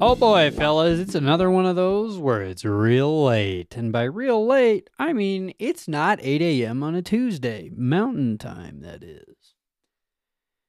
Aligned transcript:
Oh 0.00 0.14
boy, 0.18 0.50
fellas, 0.52 0.98
it's 0.98 1.14
another 1.14 1.50
one 1.50 1.66
of 1.66 1.76
those 1.76 2.16
where 2.16 2.40
it's 2.40 2.64
real 2.64 3.26
late. 3.26 3.76
And 3.76 3.92
by 3.92 4.04
real 4.04 4.46
late, 4.46 4.88
I 4.98 5.12
mean 5.12 5.52
it's 5.58 5.86
not 5.86 6.18
8 6.22 6.40
a.m. 6.40 6.82
on 6.82 6.94
a 6.94 7.02
Tuesday, 7.02 7.70
Mountain 7.76 8.38
Time, 8.38 8.80
that 8.80 9.02
is. 9.02 9.35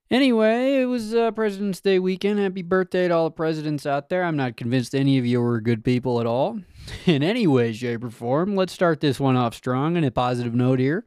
Anyway, 0.09 0.81
it 0.81 0.85
was 0.85 1.13
uh, 1.13 1.31
President's 1.31 1.81
Day 1.81 1.99
weekend. 1.99 2.39
Happy 2.39 2.61
birthday 2.61 3.09
to 3.09 3.13
all 3.13 3.25
the 3.25 3.31
presidents 3.31 3.85
out 3.85 4.07
there. 4.07 4.23
I'm 4.23 4.37
not 4.37 4.55
convinced 4.55 4.95
any 4.95 5.17
of 5.17 5.25
you 5.25 5.41
were 5.41 5.59
good 5.59 5.83
people 5.83 6.21
at 6.21 6.25
all. 6.25 6.59
In 7.05 7.23
any 7.23 7.45
way, 7.45 7.73
shape, 7.73 8.05
or 8.05 8.09
form, 8.09 8.55
let's 8.55 8.71
start 8.71 9.01
this 9.01 9.19
one 9.19 9.35
off 9.35 9.53
strong 9.53 9.97
on 9.97 10.05
a 10.05 10.11
positive 10.11 10.55
note 10.55 10.79
here. 10.79 11.03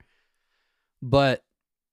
But 1.00 1.42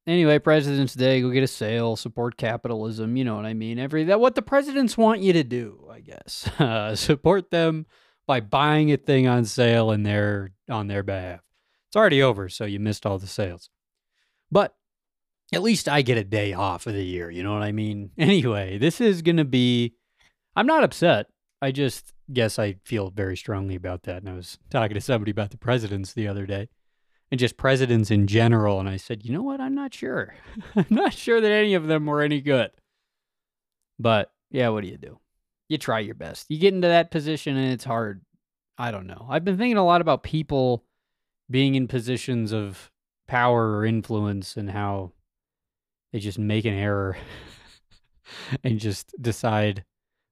anyway, 0.06 0.40
President's 0.40 0.94
Day, 0.96 1.22
go 1.22 1.30
get 1.30 1.44
a 1.44 1.48
sale, 1.48 1.96
support 1.96 2.36
capitalism. 2.36 3.16
You 3.16 3.24
know 3.24 3.38
what 3.38 3.46
I 3.46 3.54
mean? 3.54 3.80
Every 3.80 4.04
that 4.06 4.20
what 4.20 4.36
the 4.36 4.42
presidents 4.42 4.98
want 4.98 5.22
you 5.22 5.32
to 5.32 5.44
do, 5.44 5.88
I 5.90 6.02
guess. 6.02 6.50
Uh, 6.60 6.96
support 6.96 7.52
them 7.52 7.86
by 8.26 8.42
buying 8.42 8.92
a 8.92 8.98
thing 8.98 9.28
on 9.28 9.46
sale 9.46 9.92
in 9.92 10.04
their 10.04 10.52
on 10.70 10.88
their 10.88 11.04
behalf. 11.04 11.40
It's 11.88 11.96
already 11.96 12.22
over, 12.22 12.50
so 12.50 12.66
you 12.66 12.80
missed 12.80 13.06
all 13.06 13.18
the 13.18 13.28
sales. 13.28 13.70
But 14.52 14.76
at 15.54 15.64
least 15.64 15.88
I 15.88 16.02
get 16.02 16.18
a 16.18 16.24
day 16.24 16.54
off 16.54 16.88
of 16.88 16.94
the 16.94 17.04
year. 17.04 17.30
You 17.30 17.44
know 17.44 17.54
what 17.54 17.64
I 17.64 17.72
mean? 17.72 18.12
Anyway, 18.18 18.78
this 18.78 19.00
is 19.00 19.22
going 19.22 19.38
to 19.38 19.46
be, 19.46 19.94
I'm 20.56 20.68
not 20.68 20.84
upset. 20.84 21.28
I 21.62 21.72
just 21.72 22.14
guess 22.32 22.60
I 22.60 22.76
feel 22.84 23.10
very 23.10 23.38
strongly 23.38 23.76
about 23.76 24.04
that. 24.04 24.18
And 24.18 24.30
I 24.30 24.34
was 24.34 24.60
talking 24.70 24.96
to 24.96 25.02
somebody 25.02 25.32
about 25.32 25.52
the 25.52 25.58
presidents 25.58 26.14
the 26.14 26.28
other 26.28 26.46
day 26.46 26.70
and 27.32 27.40
just 27.40 27.58
presidents 27.58 28.12
in 28.12 28.28
general. 28.28 28.80
And 28.80 28.90
I 28.90 28.98
said, 28.98 29.26
you 29.26 29.32
know 29.32 29.42
what? 29.42 29.62
I'm 29.62 29.76
not 29.76 29.94
sure. 29.94 30.36
I'm 30.76 30.86
not 30.90 31.14
sure 31.14 31.40
that 31.40 31.52
any 31.52 31.74
of 31.74 31.88
them 31.88 32.06
were 32.06 32.22
any 32.22 32.42
good. 32.42 32.72
But 34.00 34.32
yeah, 34.52 34.70
what 34.70 34.84
do 34.84 34.90
you 34.90 34.98
do? 34.98 35.20
You 35.70 35.78
try 35.78 36.00
your 36.00 36.16
best. 36.16 36.46
You 36.50 36.60
get 36.60 36.74
into 36.74 36.88
that 36.88 37.12
position 37.12 37.58
and 37.58 37.74
it's 37.74 37.84
hard. 37.84 38.22
I 38.78 38.92
don't 38.92 39.08
know. 39.08 39.26
I've 39.30 39.44
been 39.44 39.58
thinking 39.58 39.78
a 39.78 39.86
lot 39.86 40.02
about 40.02 40.24
people 40.24 40.86
being 41.50 41.76
in 41.76 41.88
positions 41.88 42.54
of 42.54 42.92
power 43.28 43.78
or 43.78 43.86
influence 43.86 44.56
and 44.56 44.70
how 44.72 45.14
they 46.12 46.20
just 46.20 46.40
make 46.40 46.66
an 46.66 46.74
error 46.74 47.18
and 48.64 48.80
just 48.80 49.14
decide 49.22 49.84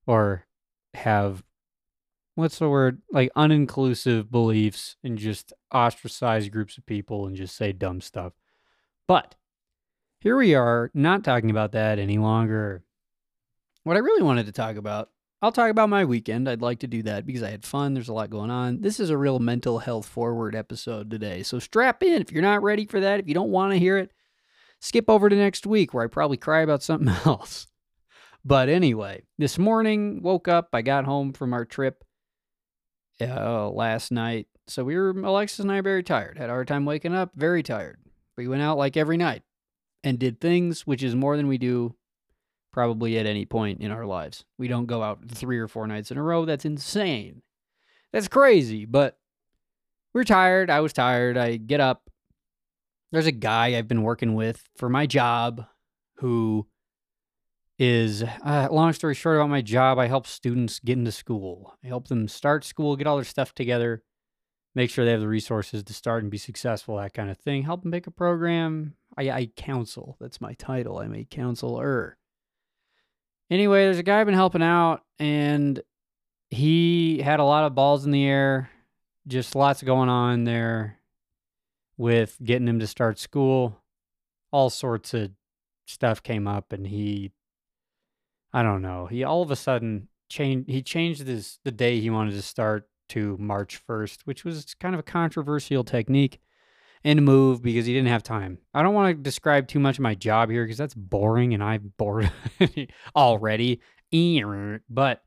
or 0.08 0.46
have 0.94 1.44
what's 2.36 2.60
the 2.60 2.70
word 2.70 3.02
like 3.12 3.32
uninclusive 3.36 4.30
beliefs 4.30 4.98
and 5.04 5.18
just 5.18 5.54
ostracize 5.74 6.50
groups 6.50 6.78
of 6.78 6.86
people 6.86 7.26
and 7.26 7.36
just 7.36 7.56
say 7.56 7.72
dumb 7.72 8.02
stuff. 8.02 8.34
But 9.08 9.36
here 10.20 10.38
we 10.38 10.56
are 10.56 10.92
not 10.94 11.24
talking 11.24 11.50
about 11.50 11.72
that 11.74 12.00
any 12.00 12.18
longer. 12.18 12.84
What 13.84 13.98
i 13.98 14.00
really 14.00 14.24
wanted 14.24 14.48
to 14.48 14.52
talk 14.52 14.78
about 14.78 15.10
i'll 15.42 15.52
talk 15.52 15.70
about 15.70 15.90
my 15.90 16.06
weekend. 16.06 16.50
I'd 16.50 16.62
like 16.62 16.80
to 16.80 16.88
do 16.88 17.04
that 17.04 17.26
because 17.26 17.44
i 17.44 17.52
had 17.52 17.64
fun. 17.64 17.94
There's 17.94 18.10
a 18.10 18.14
lot 18.14 18.30
going 18.30 18.52
on. 18.52 18.82
This 18.82 19.00
is 19.00 19.10
a 19.10 19.18
real 19.18 19.40
mental 19.40 19.80
health 19.80 20.08
forward 20.08 20.56
episode 20.56 21.10
today. 21.10 21.44
So 21.44 21.60
strap 21.60 22.02
in 22.04 22.22
if 22.22 22.32
you're 22.32 22.42
not 22.42 22.64
ready 22.64 22.86
for 22.86 23.00
that 23.00 23.20
if 23.20 23.28
you 23.28 23.34
don't 23.34 23.52
want 23.52 23.74
to 23.74 23.80
hear 23.80 23.98
it 23.98 24.12
skip 24.80 25.10
over 25.10 25.30
to 25.30 25.36
next 25.36 25.66
week 25.66 25.94
where 25.94 26.04
I 26.04 26.08
probably 26.08 26.38
cry 26.38 26.62
about 26.62 26.84
something 26.84 27.14
else. 27.26 27.68
But 28.44 28.70
anyway, 28.70 29.24
this 29.38 29.58
morning, 29.58 30.22
woke 30.22 30.48
up, 30.48 30.70
I 30.74 30.82
got 30.84 31.06
home 31.06 31.34
from 31.34 31.54
our 31.54 31.66
trip 31.66 32.04
uh, 33.20 33.70
last 33.70 34.12
night. 34.12 34.48
So 34.68 34.84
we 34.84 34.96
were, 34.96 35.10
Alexis 35.10 35.60
and 35.60 35.72
I, 35.72 35.82
very 35.82 36.04
tired. 36.04 36.38
Had 36.38 36.50
a 36.50 36.54
hard 36.54 36.68
time 36.68 36.86
waking 36.86 37.16
up, 37.16 37.32
very 37.36 37.64
tired. 37.64 37.98
We 38.38 38.48
went 38.48 38.62
out 38.62 38.78
like 38.78 38.98
every 38.98 39.18
night 39.18 39.44
and 40.04 40.20
did 40.20 40.40
things, 40.40 40.86
which 40.86 41.02
is 41.02 41.16
more 41.16 41.38
than 41.38 41.48
we 41.48 41.58
do 41.58 41.96
probably 42.72 43.18
at 43.18 43.26
any 43.26 43.46
point 43.46 43.82
in 43.82 43.90
our 43.90 44.06
lives. 44.06 44.44
We 44.58 44.68
don't 44.68 44.86
go 44.86 45.02
out 45.02 45.28
three 45.30 45.58
or 45.58 45.68
four 45.68 45.88
nights 45.88 46.12
in 46.12 46.18
a 46.18 46.24
row. 46.24 46.46
That's 46.46 46.66
insane. 46.66 47.42
That's 48.12 48.28
crazy. 48.28 48.86
But 48.86 49.18
we're 50.14 50.24
tired. 50.24 50.70
I 50.70 50.82
was 50.82 50.94
tired. 50.94 51.38
I 51.38 51.58
get 51.58 51.80
up, 51.80 52.10
there's 53.16 53.26
a 53.28 53.32
guy 53.32 53.78
I've 53.78 53.88
been 53.88 54.04
working 54.04 54.36
with 54.36 54.64
for 54.76 54.90
my 54.90 55.06
job 55.06 55.66
who 56.18 56.68
is 57.80 58.24
uh, 58.24 58.68
long 58.72 58.94
story 58.94 59.16
short 59.16 59.36
about 59.36 59.50
my 59.50 59.62
job 59.62 60.00
i 60.00 60.08
help 60.08 60.26
students 60.26 60.80
get 60.80 60.98
into 60.98 61.12
school. 61.12 61.74
I 61.84 61.88
help 61.88 62.08
them 62.08 62.28
start 62.28 62.64
school 62.64 62.96
get 62.96 63.08
all 63.08 63.18
their 63.18 63.26
stuff 63.26 63.54
together 63.54 64.04
make 64.76 64.90
sure 64.90 65.06
they 65.06 65.12
have 65.12 65.22
the 65.22 65.28
resources 65.28 65.84
to 65.84 65.94
start 65.94 66.22
and 66.22 66.32
be 66.32 66.38
successful 66.38 66.98
that 66.98 67.14
kind 67.14 67.32
of 67.32 67.38
thing. 67.38 67.64
Help 67.64 67.84
them 67.84 67.92
make 67.92 68.08
a 68.08 68.12
program. 68.12 68.96
I, 69.18 69.30
I 69.30 69.50
counsel. 69.56 70.18
That's 70.20 70.42
my 70.42 70.54
title. 70.56 71.00
I'm 71.00 71.16
a 71.16 71.24
counselor. 71.24 72.18
Anyway 73.50 73.86
there's 73.86 74.00
a 74.00 74.04
guy 74.04 74.20
i've 74.20 74.26
been 74.26 74.36
helping 74.36 74.64
out 74.64 75.04
and 75.20 75.80
he 76.50 77.20
had 77.20 77.40
a 77.40 77.46
lot 77.46 77.64
of 77.64 77.76
balls 77.76 78.06
in 78.06 78.12
the 78.12 78.26
air 78.26 78.70
just 79.28 79.56
lots 79.56 79.82
going 79.82 80.10
on 80.10 80.44
there 80.44 81.00
with 81.98 82.38
getting 82.44 82.68
him 82.68 82.80
to 82.80 82.88
start 82.88 83.20
school. 83.20 83.82
All 84.52 84.70
sorts 84.70 85.14
of 85.14 85.32
stuff 85.86 86.24
came 86.24 86.48
up, 86.48 86.72
and 86.72 86.88
he, 86.88 87.32
I 88.54 88.64
don't 88.64 88.82
know, 88.82 89.08
he 89.08 89.24
all 89.24 89.42
of 89.42 89.52
a 89.52 89.56
sudden 89.56 90.08
changed. 90.30 90.70
He 90.70 90.82
changed 90.82 91.28
his 91.28 91.60
the 91.64 91.72
day 91.72 92.00
he 92.00 92.10
wanted 92.10 92.32
to 92.32 92.42
start 92.42 92.90
to 93.10 93.38
March 93.38 93.78
first, 93.78 94.26
which 94.26 94.46
was 94.46 94.76
kind 94.80 94.96
of 94.96 95.00
a 95.00 95.04
controversial 95.04 95.84
technique 95.84 96.40
and 97.04 97.24
move 97.24 97.62
because 97.62 97.86
he 97.86 97.94
didn't 97.94 98.10
have 98.10 98.24
time. 98.24 98.58
I 98.74 98.82
don't 98.82 98.96
want 98.96 99.16
to 99.16 99.22
describe 99.22 99.68
too 99.68 99.80
much 99.80 100.00
of 100.00 100.02
my 100.02 100.16
job 100.16 100.50
here 100.50 100.64
because 100.64 100.80
that's 100.80 100.96
boring 100.96 101.54
and 101.54 101.64
I'm 101.64 101.94
bored 101.98 102.32
already. 103.16 103.80
But 104.90 105.22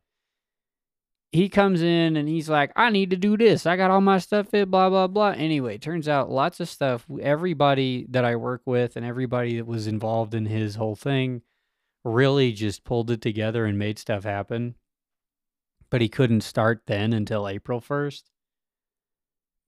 he 1.30 1.48
comes 1.48 1.82
in 1.82 2.16
and 2.16 2.28
he's 2.28 2.48
like, 2.48 2.72
I 2.74 2.90
need 2.90 3.10
to 3.10 3.16
do 3.16 3.36
this. 3.36 3.66
I 3.66 3.76
got 3.76 3.90
all 3.90 4.00
my 4.00 4.18
stuff 4.18 4.52
in, 4.54 4.70
blah, 4.70 4.88
blah, 4.88 5.06
blah. 5.06 5.30
Anyway, 5.30 5.76
turns 5.76 6.08
out 6.08 6.30
lots 6.30 6.58
of 6.60 6.68
stuff. 6.68 7.04
Everybody 7.20 8.06
that 8.10 8.24
I 8.24 8.36
work 8.36 8.62
with 8.64 8.96
and 8.96 9.04
everybody 9.04 9.56
that 9.56 9.66
was 9.66 9.86
involved 9.86 10.34
in 10.34 10.46
his 10.46 10.76
whole 10.76 10.96
thing 10.96 11.42
really 12.02 12.52
just 12.52 12.82
pulled 12.84 13.10
it 13.10 13.20
together 13.20 13.66
and 13.66 13.78
made 13.78 13.98
stuff 13.98 14.24
happen. 14.24 14.76
But 15.90 16.00
he 16.00 16.08
couldn't 16.08 16.42
start 16.42 16.82
then 16.86 17.12
until 17.12 17.48
April 17.48 17.80
1st, 17.80 18.22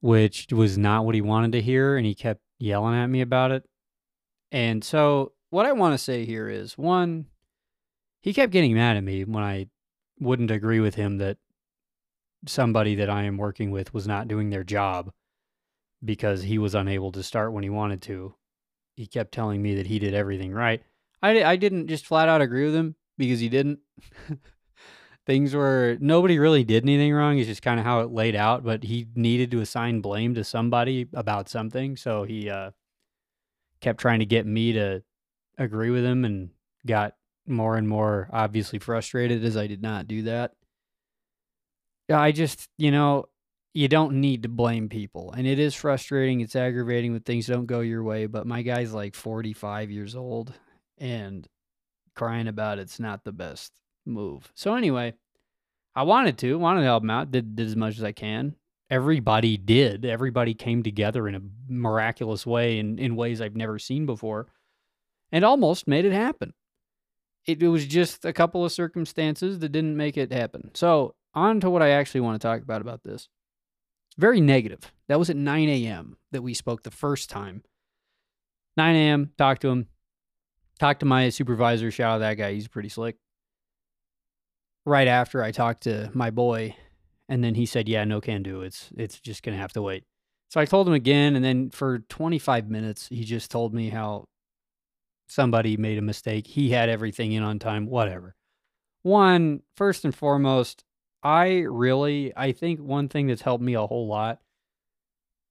which 0.01 0.47
was 0.53 0.79
not 0.79 1.05
what 1.05 1.15
he 1.15 1.21
wanted 1.21 1.53
to 1.53 1.63
hear. 1.63 1.97
And 1.97 2.07
he 2.07 2.15
kept 2.15 2.41
yelling 2.59 2.95
at 2.95 3.07
me 3.09 3.21
about 3.21 3.53
it. 3.53 3.65
And 4.51 4.83
so, 4.83 5.33
what 5.51 5.67
I 5.67 5.73
want 5.73 5.95
to 5.95 5.99
say 5.99 6.25
here 6.25 6.49
is 6.49 6.79
one, 6.79 7.27
he 8.23 8.33
kept 8.33 8.53
getting 8.53 8.75
mad 8.75 8.97
at 8.97 9.05
me 9.05 9.25
when 9.25 9.43
I 9.45 9.67
wouldn't 10.19 10.51
agree 10.51 10.81
with 10.81 10.95
him 10.95 11.19
that 11.19 11.39
somebody 12.47 12.95
that 12.97 13.11
I 13.11 13.25
am 13.25 13.37
working 13.37 13.71
with 13.71 13.93
was 13.93 14.07
not 14.07 14.29
doing 14.29 14.51
their 14.51 14.65
job 14.65 15.13
because 16.05 16.43
he 16.43 16.59
was 16.59 16.75
unable 16.75 17.13
to 17.13 17.23
start 17.23 17.53
when 17.53 17.63
he 17.63 17.71
wanted 17.71 18.03
to. 18.03 18.35
He 18.97 19.07
kept 19.07 19.33
telling 19.33 19.63
me 19.63 19.75
that 19.77 19.87
he 19.87 19.99
did 19.99 20.15
everything 20.15 20.53
right. 20.53 20.83
I, 21.23 21.43
I 21.45 21.57
didn't 21.57 21.89
just 21.89 22.07
flat 22.07 22.29
out 22.29 22.41
agree 22.41 22.65
with 22.65 22.75
him 22.75 22.97
because 23.19 23.41
he 23.41 23.49
didn't. 23.49 23.81
Things 25.27 25.55
were, 25.55 25.99
nobody 26.01 26.39
really 26.39 26.65
did 26.65 26.83
anything 26.83 27.13
wrong. 27.13 27.39
It's 27.39 27.47
just 27.47 27.63
kind 27.63 27.79
of 27.79 27.85
how 27.85 28.01
it 28.01 28.11
laid 28.11 28.35
out, 28.35 28.65
but 28.65 28.83
he 28.85 29.07
needed 29.15 29.51
to 29.51 29.61
assign 29.61 30.01
blame 30.01 30.35
to 30.35 30.45
somebody 30.45 31.09
about 31.13 31.49
something. 31.49 31.97
So 31.97 32.25
he 32.25 32.49
uh, 32.49 32.71
kept 33.81 34.01
trying 34.01 34.21
to 34.21 34.27
get 34.27 34.47
me 34.47 34.73
to 34.73 35.03
agree 35.59 35.91
with 35.91 36.05
him 36.05 36.25
and 36.25 36.51
got 36.87 37.15
more 37.47 37.77
and 37.77 37.87
more 37.87 38.29
obviously 38.33 38.79
frustrated 38.79 39.45
as 39.45 39.57
I 39.57 39.67
did 39.67 39.83
not 39.83 40.09
do 40.09 40.23
that. 40.23 40.55
I 42.11 42.33
just, 42.33 42.69
you 42.77 42.91
know, 42.91 43.27
you 43.73 43.89
don't 43.89 44.21
need 44.21 44.43
to 44.43 44.49
blame 44.49 44.89
people. 44.89 45.33
And 45.33 45.47
it 45.47 45.59
is 45.59 45.75
frustrating. 45.75 46.41
It's 46.41 46.57
aggravating 46.57 47.13
when 47.13 47.21
things 47.21 47.47
don't 47.47 47.67
go 47.67 47.81
your 47.81 48.03
way. 48.03 48.27
But 48.27 48.47
my 48.47 48.63
guy's 48.63 48.93
like 48.93 49.15
45 49.15 49.91
years 49.91 50.17
old 50.17 50.53
and 50.99 51.47
crying 52.15 52.49
about 52.49 52.79
it's 52.79 52.99
not 52.99 53.25
the 53.25 53.33
best 53.33 53.73
move. 54.05 54.51
So, 54.55 54.75
anyway, 54.75 55.15
I 55.95 56.03
wanted 56.03 56.39
to, 56.39 56.59
wanted 56.59 56.81
to 56.81 56.87
help 56.87 57.03
him 57.03 57.11
out, 57.11 57.31
did, 57.31 57.57
did 57.57 57.67
as 57.67 57.77
much 57.77 57.97
as 57.97 58.05
I 58.05 58.13
can. 58.13 58.57
Everybody 58.91 59.57
did. 59.57 60.05
Everybody 60.05 60.53
came 60.53 60.83
together 60.83 61.29
in 61.29 61.37
a 61.37 61.43
miraculous 61.69 62.45
way 62.45 62.79
in, 62.79 62.99
in 62.99 63.15
ways 63.15 63.41
I've 63.41 63.55
never 63.55 63.79
seen 63.79 64.05
before 64.05 64.49
and 65.31 65.45
almost 65.45 65.87
made 65.87 66.05
it 66.05 66.13
happen. 66.13 66.55
It, 67.47 67.63
it 67.63 67.69
was 67.69 67.87
just 67.87 68.25
a 68.25 68.33
couple 68.33 68.65
of 68.65 68.73
circumstances 68.73 69.61
that 69.61 69.71
didn't 69.71 69.97
make 69.97 70.17
it 70.17 70.33
happen. 70.33 70.73
So, 70.75 71.15
on 71.35 71.61
to 71.61 71.71
what 71.71 71.83
I 71.83 71.91
actually 71.91 72.21
want 72.21 72.41
to 72.41 72.47
talk 72.47 72.63
about 72.63 72.81
about 72.81 73.03
this. 73.03 73.29
Very 74.19 74.41
negative. 74.41 74.93
That 75.09 75.19
was 75.19 75.31
at 75.31 75.37
9 75.37 75.69
a.m. 75.69 76.17
that 76.33 76.43
we 76.43 76.55
spoke 76.55 76.83
the 76.83 76.91
first 76.91 77.31
time. 77.31 77.63
9 78.77 78.97
a.m. 78.97 79.31
Talked 79.39 79.63
to 79.63 79.69
him. 79.69 79.87
Talked 80.79 81.01
to 81.01 81.07
my 81.07 81.29
supervisor. 81.29 81.91
Shout 81.91 82.17
out 82.17 82.19
that 82.19 82.35
guy. 82.35 82.55
He's 82.55 82.69
pretty 82.69 82.89
slick. 82.89 83.17
Right 84.87 85.09
after 85.09 85.43
I 85.43 85.51
talked 85.51 85.83
to 85.83 86.11
my 86.15 86.31
boy, 86.31 86.75
and 87.29 87.45
then 87.45 87.55
he 87.55 87.67
said, 87.67 87.89
"Yeah, 87.89 88.05
no 88.05 88.21
can 88.21 88.43
do. 88.43 88.63
It's 88.63 88.91
it's 88.97 89.21
just 89.21 89.43
gonna 89.43 89.59
have 89.59 89.75
to 89.75 89.83
wait." 89.83 90.05
So 90.49 90.59
I 90.61 90.65
told 90.65 90.89
him 90.89 90.95
again, 90.95 91.37
and 91.37 91.45
then 91.45 91.71
for 91.71 92.01
25 92.01 92.71
minutes, 92.71 93.09
he 93.09 93.25
just 93.25 93.51
told 93.51 93.75
me 93.75 93.91
how 93.91 94.27
somebody 95.29 95.77
made 95.77 95.99
a 95.99 96.03
mistake. 96.03 96.47
He 96.47 96.71
had 96.71 96.89
everything 96.89 97.33
in 97.33 97.43
on 97.43 97.59
time, 97.59 97.87
whatever. 97.87 98.35
One, 99.03 99.63
first 99.77 100.05
and 100.05 100.15
foremost, 100.15 100.85
I 101.23 101.61
really, 101.69 102.33
I 102.37 102.53
think 102.53 102.81
one 102.81 103.09
thing 103.09 103.27
that's 103.27 103.43
helped 103.43 103.63
me 103.63 103.75
a 103.75 103.87
whole 103.87 104.07
lot 104.07 104.41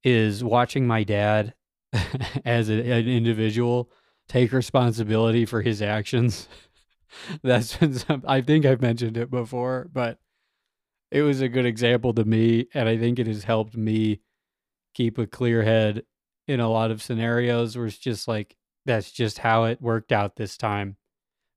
is 0.04 0.44
watching 0.44 0.88
my 0.88 1.04
dad 1.04 1.54
as 2.46 2.70
a, 2.70 2.74
an 2.74 3.08
individual 3.08 3.92
take 4.28 4.52
responsibility 4.52 5.46
for 5.46 5.62
his 5.62 5.82
actions. 5.82 6.48
That's 7.44 7.76
been 7.76 7.96
some, 7.96 8.24
I 8.28 8.42
think 8.42 8.66
I've 8.66 8.82
mentioned 8.82 9.18
it 9.18 9.32
before, 9.32 9.90
but 9.92 10.20
it 11.12 11.24
was 11.24 11.42
a 11.42 11.50
good 11.50 11.66
example 11.66 12.14
to 12.14 12.24
me. 12.24 12.68
And 12.74 12.88
I 12.88 12.98
think 12.98 13.18
it 13.20 13.28
has 13.28 13.44
helped 13.44 13.76
me 13.76 14.22
keep 14.94 15.18
a 15.18 15.26
clear 15.26 15.64
head 15.64 16.04
in 16.48 16.60
a 16.60 16.70
lot 16.70 16.92
of 16.92 17.02
scenarios 17.02 17.76
where 17.76 17.88
it's 17.88 17.98
just 17.98 18.28
like, 18.28 18.56
that's 18.86 19.12
just 19.12 19.40
how 19.40 19.66
it 19.66 19.82
worked 19.82 20.12
out 20.12 20.36
this 20.36 20.58
time. 20.58 20.98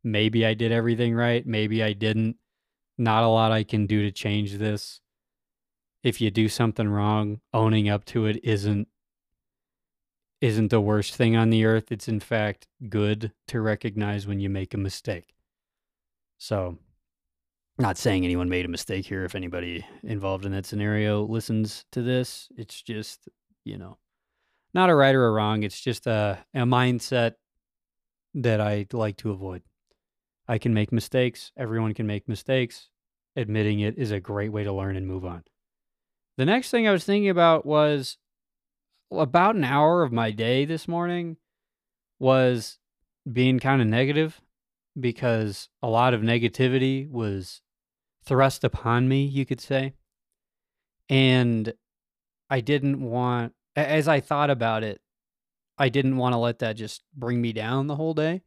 Maybe 0.04 0.44
I 0.44 0.54
did 0.54 0.72
everything 0.72 1.14
right. 1.14 1.46
Maybe 1.46 1.82
I 1.82 1.92
didn't. 1.92 2.36
Not 2.98 3.24
a 3.24 3.28
lot 3.28 3.52
I 3.52 3.64
can 3.64 3.86
do 3.86 4.02
to 4.02 4.10
change 4.10 4.54
this. 4.54 5.00
If 6.02 6.20
you 6.20 6.30
do 6.30 6.48
something 6.48 6.88
wrong, 6.88 7.40
owning 7.52 7.88
up 7.88 8.04
to 8.06 8.26
it 8.26 8.40
isn't 8.42 8.88
isn't 10.40 10.68
the 10.68 10.80
worst 10.80 11.14
thing 11.14 11.36
on 11.36 11.50
the 11.50 11.64
earth. 11.64 11.92
It's 11.92 12.08
in 12.08 12.18
fact 12.18 12.66
good 12.88 13.32
to 13.46 13.60
recognize 13.60 14.26
when 14.26 14.40
you 14.40 14.50
make 14.50 14.74
a 14.74 14.78
mistake. 14.78 15.36
So, 16.38 16.78
not 17.78 17.96
saying 17.96 18.24
anyone 18.24 18.48
made 18.48 18.64
a 18.64 18.68
mistake 18.68 19.06
here 19.06 19.24
if 19.24 19.36
anybody 19.36 19.86
involved 20.02 20.44
in 20.44 20.50
that 20.50 20.66
scenario 20.66 21.22
listens 21.22 21.84
to 21.92 22.02
this. 22.02 22.48
It's 22.56 22.82
just, 22.82 23.28
you 23.64 23.78
know, 23.78 23.98
not 24.74 24.90
a 24.90 24.94
right 24.96 25.14
or 25.14 25.26
a 25.26 25.30
wrong. 25.30 25.62
It's 25.62 25.80
just 25.80 26.08
a, 26.08 26.44
a 26.52 26.62
mindset 26.62 27.34
that 28.34 28.60
I 28.60 28.86
like 28.92 29.18
to 29.18 29.30
avoid. 29.30 29.62
I 30.48 30.58
can 30.58 30.74
make 30.74 30.92
mistakes. 30.92 31.52
Everyone 31.56 31.94
can 31.94 32.06
make 32.06 32.28
mistakes. 32.28 32.88
Admitting 33.36 33.80
it 33.80 33.96
is 33.96 34.10
a 34.10 34.20
great 34.20 34.52
way 34.52 34.64
to 34.64 34.72
learn 34.72 34.96
and 34.96 35.06
move 35.06 35.24
on. 35.24 35.44
The 36.36 36.44
next 36.44 36.70
thing 36.70 36.86
I 36.86 36.92
was 36.92 37.04
thinking 37.04 37.30
about 37.30 37.64
was 37.64 38.18
about 39.10 39.56
an 39.56 39.64
hour 39.64 40.02
of 40.02 40.12
my 40.12 40.30
day 40.30 40.64
this 40.64 40.88
morning 40.88 41.36
was 42.18 42.78
being 43.30 43.58
kind 43.58 43.80
of 43.80 43.88
negative 43.88 44.40
because 44.98 45.68
a 45.82 45.88
lot 45.88 46.14
of 46.14 46.20
negativity 46.20 47.08
was 47.08 47.62
thrust 48.24 48.64
upon 48.64 49.08
me, 49.08 49.24
you 49.24 49.44
could 49.44 49.60
say. 49.60 49.94
And 51.08 51.72
I 52.50 52.60
didn't 52.60 53.02
want, 53.02 53.54
as 53.76 54.08
I 54.08 54.20
thought 54.20 54.50
about 54.50 54.84
it, 54.84 55.00
I 55.78 55.88
didn't 55.88 56.16
want 56.16 56.34
to 56.34 56.38
let 56.38 56.58
that 56.60 56.76
just 56.76 57.02
bring 57.14 57.40
me 57.40 57.52
down 57.52 57.86
the 57.86 57.96
whole 57.96 58.14
day. 58.14 58.42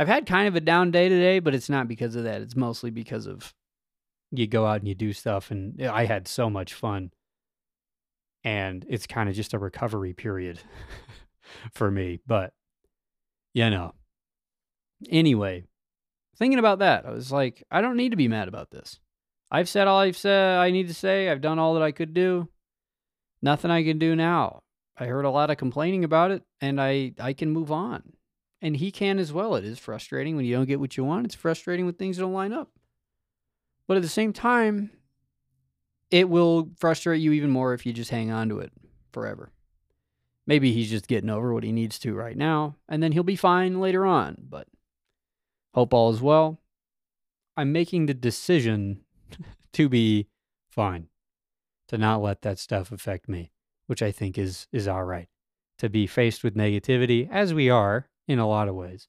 I've 0.00 0.08
had 0.08 0.24
kind 0.24 0.48
of 0.48 0.56
a 0.56 0.60
down 0.60 0.90
day 0.92 1.10
today, 1.10 1.40
but 1.40 1.54
it's 1.54 1.68
not 1.68 1.86
because 1.86 2.16
of 2.16 2.24
that. 2.24 2.40
It's 2.40 2.56
mostly 2.56 2.90
because 2.90 3.26
of 3.26 3.52
you 4.30 4.46
go 4.46 4.64
out 4.64 4.78
and 4.78 4.88
you 4.88 4.94
do 4.94 5.12
stuff. 5.12 5.50
And 5.50 5.82
I 5.82 6.06
had 6.06 6.26
so 6.26 6.48
much 6.48 6.72
fun 6.72 7.10
and 8.42 8.86
it's 8.88 9.06
kind 9.06 9.28
of 9.28 9.34
just 9.34 9.52
a 9.52 9.58
recovery 9.58 10.14
period 10.14 10.58
for 11.74 11.90
me. 11.90 12.18
But 12.26 12.54
you 13.52 13.68
know, 13.68 13.92
anyway, 15.10 15.64
thinking 16.34 16.58
about 16.58 16.78
that, 16.78 17.04
I 17.04 17.10
was 17.10 17.30
like, 17.30 17.62
I 17.70 17.82
don't 17.82 17.98
need 17.98 18.12
to 18.12 18.16
be 18.16 18.26
mad 18.26 18.48
about 18.48 18.70
this. 18.70 18.98
I've 19.50 19.68
said 19.68 19.86
all 19.86 19.98
I've 19.98 20.16
said 20.16 20.60
I 20.60 20.70
need 20.70 20.88
to 20.88 20.94
say. 20.94 21.28
I've 21.28 21.42
done 21.42 21.58
all 21.58 21.74
that 21.74 21.82
I 21.82 21.92
could 21.92 22.14
do. 22.14 22.48
Nothing 23.42 23.70
I 23.70 23.84
can 23.84 23.98
do 23.98 24.16
now. 24.16 24.62
I 24.96 25.04
heard 25.04 25.26
a 25.26 25.30
lot 25.30 25.50
of 25.50 25.58
complaining 25.58 26.04
about 26.04 26.30
it, 26.30 26.42
and 26.58 26.80
I 26.80 27.12
I 27.20 27.34
can 27.34 27.50
move 27.50 27.70
on, 27.70 28.14
and 28.62 28.76
he 28.76 28.90
can 28.90 29.18
as 29.18 29.32
well. 29.32 29.54
It 29.54 29.64
is 29.64 29.78
frustrating 29.78 30.36
when 30.36 30.44
you 30.44 30.54
don't 30.54 30.66
get 30.66 30.80
what 30.80 30.96
you 30.96 31.04
want. 31.04 31.26
It's 31.26 31.34
frustrating 31.34 31.86
when 31.86 31.94
things 31.94 32.18
don't 32.18 32.32
line 32.32 32.52
up. 32.52 32.70
But 33.86 33.96
at 33.96 34.02
the 34.02 34.08
same 34.08 34.32
time, 34.32 34.90
it 36.10 36.28
will 36.28 36.70
frustrate 36.76 37.20
you 37.20 37.32
even 37.32 37.50
more 37.50 37.72
if 37.72 37.86
you 37.86 37.92
just 37.92 38.10
hang 38.10 38.30
on 38.30 38.48
to 38.48 38.60
it 38.60 38.72
forever. 39.12 39.50
Maybe 40.46 40.72
he's 40.72 40.90
just 40.90 41.08
getting 41.08 41.30
over 41.30 41.54
what 41.54 41.64
he 41.64 41.72
needs 41.72 41.98
to 42.00 42.14
right 42.14 42.36
now, 42.36 42.76
and 42.88 43.02
then 43.02 43.12
he'll 43.12 43.22
be 43.22 43.36
fine 43.36 43.80
later 43.80 44.04
on. 44.04 44.36
But 44.48 44.66
hope 45.74 45.94
all 45.94 46.10
is 46.10 46.20
well. 46.20 46.60
I'm 47.56 47.72
making 47.72 48.06
the 48.06 48.14
decision 48.14 49.02
to 49.72 49.88
be 49.88 50.28
fine, 50.68 51.08
to 51.88 51.98
not 51.98 52.22
let 52.22 52.42
that 52.42 52.58
stuff 52.58 52.90
affect 52.90 53.28
me, 53.28 53.52
which 53.86 54.02
I 54.02 54.10
think 54.10 54.36
is 54.38 54.66
is 54.72 54.88
all 54.88 55.04
right. 55.04 55.28
To 55.78 55.88
be 55.88 56.06
faced 56.06 56.44
with 56.44 56.56
negativity, 56.56 57.28
as 57.30 57.54
we 57.54 57.70
are 57.70 58.09
in 58.30 58.38
a 58.38 58.46
lot 58.46 58.68
of 58.68 58.76
ways, 58.76 59.08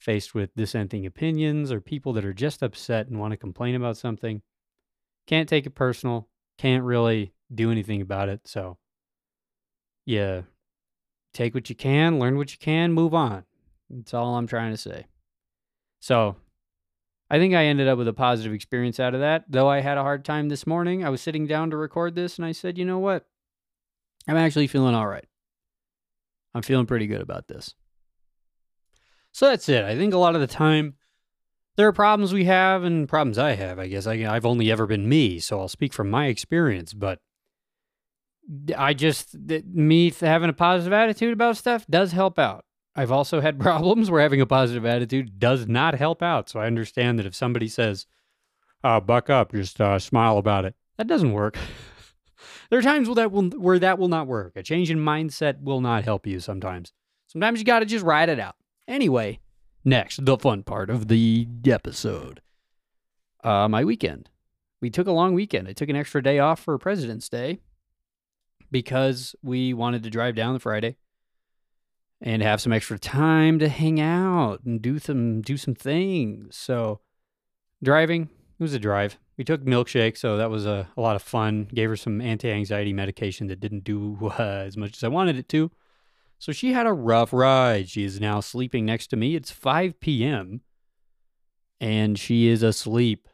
faced 0.00 0.34
with 0.34 0.56
dissenting 0.56 1.06
opinions 1.06 1.70
or 1.70 1.80
people 1.80 2.12
that 2.14 2.24
are 2.24 2.34
just 2.34 2.60
upset 2.60 3.06
and 3.06 3.20
want 3.20 3.30
to 3.30 3.36
complain 3.36 3.76
about 3.76 3.96
something, 3.96 4.42
can't 5.28 5.48
take 5.48 5.64
it 5.64 5.76
personal. 5.76 6.28
Can't 6.58 6.82
really 6.82 7.32
do 7.54 7.70
anything 7.70 8.00
about 8.00 8.28
it. 8.28 8.40
So, 8.46 8.78
yeah, 10.04 10.40
take 11.32 11.54
what 11.54 11.70
you 11.70 11.76
can, 11.76 12.18
learn 12.18 12.36
what 12.36 12.50
you 12.50 12.58
can, 12.58 12.92
move 12.92 13.14
on. 13.14 13.44
That's 13.88 14.12
all 14.12 14.34
I'm 14.34 14.48
trying 14.48 14.72
to 14.72 14.76
say. 14.76 15.06
So, 16.00 16.34
I 17.30 17.38
think 17.38 17.54
I 17.54 17.66
ended 17.66 17.86
up 17.86 17.96
with 17.96 18.08
a 18.08 18.12
positive 18.12 18.52
experience 18.52 18.98
out 18.98 19.14
of 19.14 19.20
that. 19.20 19.44
Though 19.48 19.68
I 19.68 19.82
had 19.82 19.98
a 19.98 20.02
hard 20.02 20.24
time 20.24 20.48
this 20.48 20.66
morning, 20.66 21.04
I 21.04 21.10
was 21.10 21.20
sitting 21.20 21.46
down 21.46 21.70
to 21.70 21.76
record 21.76 22.16
this 22.16 22.38
and 22.38 22.44
I 22.44 22.50
said, 22.50 22.76
you 22.76 22.84
know 22.84 22.98
what? 22.98 23.24
I'm 24.26 24.36
actually 24.36 24.66
feeling 24.66 24.96
all 24.96 25.06
right. 25.06 25.26
I'm 26.54 26.62
feeling 26.62 26.86
pretty 26.86 27.06
good 27.06 27.20
about 27.20 27.46
this. 27.46 27.76
So 29.38 29.46
that's 29.46 29.68
it. 29.68 29.84
I 29.84 29.94
think 29.94 30.14
a 30.14 30.18
lot 30.18 30.34
of 30.34 30.40
the 30.40 30.48
time 30.48 30.94
there 31.76 31.86
are 31.86 31.92
problems 31.92 32.32
we 32.32 32.46
have 32.46 32.82
and 32.82 33.08
problems 33.08 33.38
I 33.38 33.52
have. 33.52 33.78
I 33.78 33.86
guess 33.86 34.04
I, 34.04 34.14
I've 34.14 34.44
only 34.44 34.68
ever 34.68 34.84
been 34.84 35.08
me, 35.08 35.38
so 35.38 35.60
I'll 35.60 35.68
speak 35.68 35.92
from 35.92 36.10
my 36.10 36.26
experience. 36.26 36.92
But 36.92 37.20
I 38.76 38.94
just 38.94 39.36
me 39.38 40.10
having 40.10 40.50
a 40.50 40.52
positive 40.52 40.92
attitude 40.92 41.34
about 41.34 41.56
stuff 41.56 41.86
does 41.88 42.10
help 42.10 42.36
out. 42.36 42.64
I've 42.96 43.12
also 43.12 43.40
had 43.40 43.60
problems 43.60 44.10
where 44.10 44.20
having 44.20 44.40
a 44.40 44.46
positive 44.46 44.84
attitude 44.84 45.38
does 45.38 45.68
not 45.68 45.94
help 45.94 46.20
out. 46.20 46.48
So 46.48 46.58
I 46.58 46.66
understand 46.66 47.20
that 47.20 47.26
if 47.26 47.36
somebody 47.36 47.68
says, 47.68 48.06
uh, 48.82 48.98
"Buck 48.98 49.30
up," 49.30 49.52
just 49.52 49.80
uh, 49.80 50.00
smile 50.00 50.38
about 50.38 50.64
it. 50.64 50.74
That 50.96 51.06
doesn't 51.06 51.30
work. 51.30 51.56
there 52.70 52.80
are 52.80 52.82
times 52.82 53.06
where 53.06 53.14
that 53.14 53.30
will 53.30 53.50
where 53.50 53.78
that 53.78 54.00
will 54.00 54.08
not 54.08 54.26
work. 54.26 54.56
A 54.56 54.64
change 54.64 54.90
in 54.90 54.98
mindset 54.98 55.62
will 55.62 55.80
not 55.80 56.02
help 56.02 56.26
you. 56.26 56.40
Sometimes. 56.40 56.92
Sometimes 57.28 57.60
you 57.60 57.64
got 57.64 57.80
to 57.80 57.86
just 57.86 58.04
ride 58.04 58.30
it 58.30 58.40
out. 58.40 58.56
Anyway, 58.88 59.38
Next, 59.88 60.24
the 60.24 60.36
fun 60.36 60.64
part 60.64 60.90
of 60.90 61.08
the 61.08 61.48
episode. 61.64 62.42
Uh, 63.42 63.68
my 63.68 63.84
weekend. 63.84 64.28
We 64.82 64.90
took 64.90 65.06
a 65.06 65.12
long 65.12 65.32
weekend. 65.32 65.66
I 65.66 65.72
took 65.72 65.88
an 65.88 65.96
extra 65.96 66.22
day 66.22 66.38
off 66.38 66.60
for 66.60 66.76
President's 66.76 67.30
Day 67.30 67.60
because 68.70 69.34
we 69.42 69.72
wanted 69.72 70.02
to 70.02 70.10
drive 70.10 70.34
down 70.34 70.52
the 70.52 70.60
Friday 70.60 70.96
and 72.20 72.42
have 72.42 72.60
some 72.60 72.72
extra 72.72 72.98
time 72.98 73.58
to 73.60 73.68
hang 73.70 73.98
out 73.98 74.60
and 74.64 74.82
do 74.82 74.98
some 74.98 75.40
do 75.40 75.56
some 75.56 75.74
things. 75.74 76.54
So 76.54 77.00
driving, 77.82 78.24
it 78.58 78.62
was 78.62 78.74
a 78.74 78.78
drive. 78.78 79.18
We 79.38 79.44
took 79.44 79.64
milkshake, 79.64 80.18
so 80.18 80.36
that 80.36 80.50
was 80.50 80.66
a, 80.66 80.88
a 80.96 81.00
lot 81.00 81.16
of 81.16 81.22
fun. 81.22 81.68
Gave 81.72 81.88
her 81.88 81.96
some 81.96 82.20
anti-anxiety 82.20 82.92
medication 82.92 83.46
that 83.46 83.60
didn't 83.60 83.84
do 83.84 84.18
uh, 84.38 84.64
as 84.66 84.76
much 84.76 84.96
as 84.98 85.02
I 85.04 85.08
wanted 85.08 85.36
it 85.36 85.48
to. 85.48 85.70
So 86.38 86.52
she 86.52 86.72
had 86.72 86.86
a 86.86 86.92
rough 86.92 87.32
ride. 87.32 87.88
She 87.88 88.04
is 88.04 88.20
now 88.20 88.40
sleeping 88.40 88.84
next 88.84 89.08
to 89.08 89.16
me. 89.16 89.34
It's 89.34 89.50
5 89.50 89.98
p.m. 90.00 90.60
and 91.80 92.18
she 92.18 92.48
is 92.48 92.62
asleep. 92.62 93.28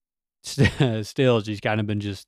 Still, 0.42 1.42
she's 1.42 1.60
kind 1.60 1.80
of 1.80 1.86
been 1.86 2.00
just 2.00 2.26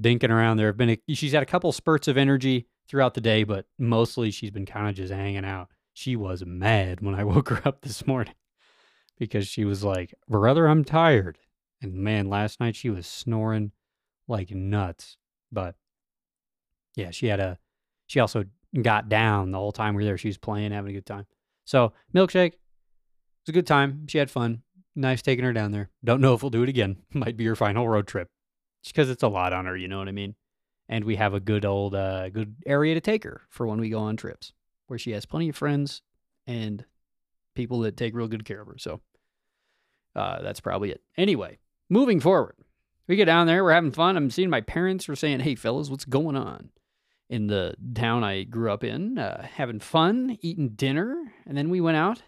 dinking 0.00 0.30
around. 0.30 0.56
There 0.56 0.66
have 0.66 0.76
been 0.76 0.90
a, 0.90 1.14
she's 1.14 1.32
had 1.32 1.42
a 1.42 1.46
couple 1.46 1.70
spurts 1.72 2.08
of 2.08 2.16
energy 2.16 2.66
throughout 2.88 3.14
the 3.14 3.20
day, 3.20 3.44
but 3.44 3.66
mostly 3.78 4.30
she's 4.30 4.50
been 4.50 4.66
kind 4.66 4.88
of 4.88 4.94
just 4.94 5.12
hanging 5.12 5.44
out. 5.44 5.68
She 5.92 6.16
was 6.16 6.44
mad 6.44 7.00
when 7.00 7.14
I 7.14 7.24
woke 7.24 7.50
her 7.50 7.66
up 7.66 7.82
this 7.82 8.06
morning 8.06 8.34
because 9.18 9.46
she 9.46 9.64
was 9.64 9.84
like, 9.84 10.14
"Brother, 10.28 10.66
I'm 10.66 10.84
tired." 10.84 11.38
And 11.80 11.94
man, 11.94 12.28
last 12.28 12.60
night 12.60 12.76
she 12.76 12.90
was 12.90 13.06
snoring 13.06 13.72
like 14.28 14.50
nuts. 14.50 15.18
But 15.50 15.74
yeah, 16.96 17.10
she 17.10 17.26
had 17.26 17.40
a 17.40 17.58
she 18.06 18.20
also 18.20 18.44
got 18.80 19.08
down 19.08 19.50
the 19.50 19.58
whole 19.58 19.72
time 19.72 19.94
we 19.94 20.02
were 20.02 20.06
there. 20.06 20.18
She 20.18 20.28
was 20.28 20.38
playing, 20.38 20.72
having 20.72 20.90
a 20.90 20.94
good 20.94 21.06
time. 21.06 21.26
So 21.64 21.92
milkshake, 22.14 22.52
it 22.52 22.58
was 23.46 23.50
a 23.50 23.52
good 23.52 23.66
time. 23.66 24.06
She 24.08 24.18
had 24.18 24.30
fun. 24.30 24.62
Nice 24.94 25.22
taking 25.22 25.44
her 25.44 25.52
down 25.52 25.72
there. 25.72 25.90
Don't 26.04 26.20
know 26.20 26.34
if 26.34 26.42
we'll 26.42 26.50
do 26.50 26.62
it 26.62 26.68
again. 26.68 26.98
Might 27.12 27.36
be 27.36 27.44
her 27.46 27.56
final 27.56 27.88
road 27.88 28.06
trip, 28.06 28.28
because 28.84 29.10
it's 29.10 29.22
a 29.22 29.28
lot 29.28 29.52
on 29.52 29.66
her. 29.66 29.76
You 29.76 29.88
know 29.88 29.98
what 29.98 30.08
I 30.08 30.12
mean? 30.12 30.34
And 30.88 31.04
we 31.04 31.16
have 31.16 31.34
a 31.34 31.40
good 31.40 31.64
old, 31.64 31.94
uh, 31.94 32.28
good 32.28 32.56
area 32.66 32.94
to 32.94 33.00
take 33.00 33.24
her 33.24 33.42
for 33.48 33.66
when 33.66 33.80
we 33.80 33.88
go 33.88 34.00
on 34.00 34.16
trips, 34.16 34.52
where 34.86 34.98
she 34.98 35.12
has 35.12 35.24
plenty 35.24 35.48
of 35.48 35.56
friends 35.56 36.02
and 36.46 36.84
people 37.54 37.80
that 37.80 37.96
take 37.96 38.14
real 38.14 38.28
good 38.28 38.44
care 38.44 38.60
of 38.60 38.66
her. 38.66 38.78
So 38.78 39.00
uh, 40.14 40.42
that's 40.42 40.60
probably 40.60 40.90
it. 40.90 41.00
Anyway, 41.16 41.58
moving 41.88 42.20
forward, 42.20 42.56
we 43.06 43.16
get 43.16 43.24
down 43.26 43.46
there. 43.46 43.64
We're 43.64 43.72
having 43.72 43.92
fun. 43.92 44.16
I'm 44.16 44.30
seeing 44.30 44.50
my 44.50 44.60
parents. 44.60 45.08
We're 45.08 45.14
saying, 45.14 45.40
"Hey, 45.40 45.54
fellas, 45.54 45.88
what's 45.88 46.04
going 46.04 46.36
on?" 46.36 46.70
In 47.32 47.46
the 47.46 47.74
town 47.94 48.22
I 48.22 48.42
grew 48.42 48.70
up 48.70 48.84
in, 48.84 49.18
uh, 49.18 49.46
having 49.54 49.80
fun, 49.80 50.36
eating 50.42 50.68
dinner, 50.68 51.32
and 51.46 51.56
then 51.56 51.70
we 51.70 51.80
went 51.80 51.96
out 51.96 52.22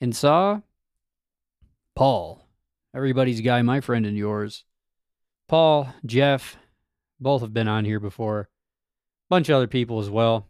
and 0.00 0.16
saw 0.16 0.62
Paul, 1.94 2.48
everybody's 2.94 3.42
guy, 3.42 3.60
my 3.60 3.82
friend 3.82 4.06
and 4.06 4.16
yours. 4.16 4.64
Paul, 5.48 5.92
Jeff, 6.06 6.56
both 7.20 7.42
have 7.42 7.52
been 7.52 7.68
on 7.68 7.84
here 7.84 8.00
before. 8.00 8.48
Bunch 9.28 9.50
of 9.50 9.56
other 9.56 9.66
people 9.66 10.00
as 10.00 10.08
well. 10.08 10.48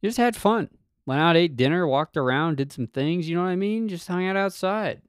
Just 0.00 0.16
had 0.16 0.36
fun. 0.36 0.68
Went 1.04 1.20
out, 1.20 1.36
ate 1.36 1.56
dinner, 1.56 1.88
walked 1.88 2.16
around, 2.16 2.58
did 2.58 2.70
some 2.70 2.86
things, 2.86 3.28
you 3.28 3.34
know 3.34 3.42
what 3.42 3.48
I 3.48 3.56
mean? 3.56 3.88
Just 3.88 4.06
hung 4.06 4.24
out 4.24 4.36
outside. 4.36 5.02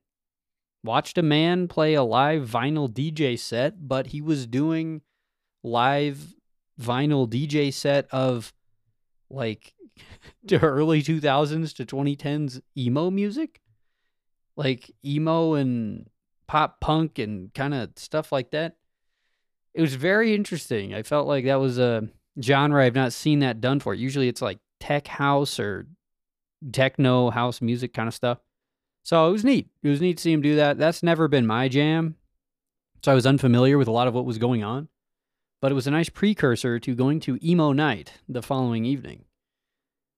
Watched 0.83 1.19
a 1.19 1.23
man 1.23 1.67
play 1.67 1.93
a 1.93 2.01
live 2.01 2.49
vinyl 2.49 2.89
DJ 2.91 3.37
set, 3.37 3.87
but 3.87 4.07
he 4.07 4.21
was 4.21 4.47
doing 4.47 5.01
live 5.63 6.33
vinyl 6.81 7.29
DJ 7.29 7.73
set 7.73 8.07
of 8.11 8.53
like 9.29 9.73
early 10.51 11.01
2000s 11.01 11.75
to 11.75 11.85
2010s 11.85 12.61
emo 12.77 13.09
music. 13.09 13.61
Like 14.57 14.89
emo 15.03 15.55
and 15.55 16.09
pop 16.47 16.79
punk 16.79 17.19
and 17.19 17.53
kind 17.53 17.73
of 17.73 17.89
stuff 17.97 18.31
like 18.31 18.51
that. 18.51 18.77
It 19.73 19.81
was 19.81 19.95
very 19.95 20.33
interesting. 20.33 20.93
I 20.93 21.03
felt 21.03 21.27
like 21.27 21.45
that 21.45 21.59
was 21.59 21.77
a 21.77 22.07
genre 22.41 22.83
I've 22.83 22.95
not 22.95 23.11
seen 23.11 23.39
that 23.39 23.59
done 23.59 23.79
for. 23.81 23.93
Usually 23.93 24.29
it's 24.29 24.41
like 24.41 24.59
tech 24.79 25.07
house 25.07 25.59
or 25.59 25.87
techno 26.71 27.29
house 27.29 27.61
music 27.61 27.93
kind 27.93 28.07
of 28.07 28.13
stuff. 28.13 28.39
So 29.03 29.27
it 29.27 29.31
was 29.31 29.43
neat. 29.43 29.69
It 29.83 29.89
was 29.89 30.01
neat 30.01 30.17
to 30.17 30.23
see 30.23 30.31
him 30.31 30.41
do 30.41 30.55
that. 30.55 30.77
That's 30.77 31.03
never 31.03 31.27
been 31.27 31.45
my 31.45 31.67
jam. 31.67 32.15
So 33.03 33.11
I 33.11 33.15
was 33.15 33.27
unfamiliar 33.27 33.77
with 33.77 33.87
a 33.87 33.91
lot 33.91 34.07
of 34.07 34.13
what 34.13 34.25
was 34.25 34.37
going 34.37 34.63
on. 34.63 34.87
But 35.61 35.71
it 35.71 35.75
was 35.75 35.87
a 35.87 35.91
nice 35.91 36.09
precursor 36.09 36.79
to 36.79 36.95
going 36.95 37.19
to 37.21 37.39
emo 37.43 37.71
night 37.71 38.13
the 38.27 38.41
following 38.41 38.85
evening, 38.85 39.25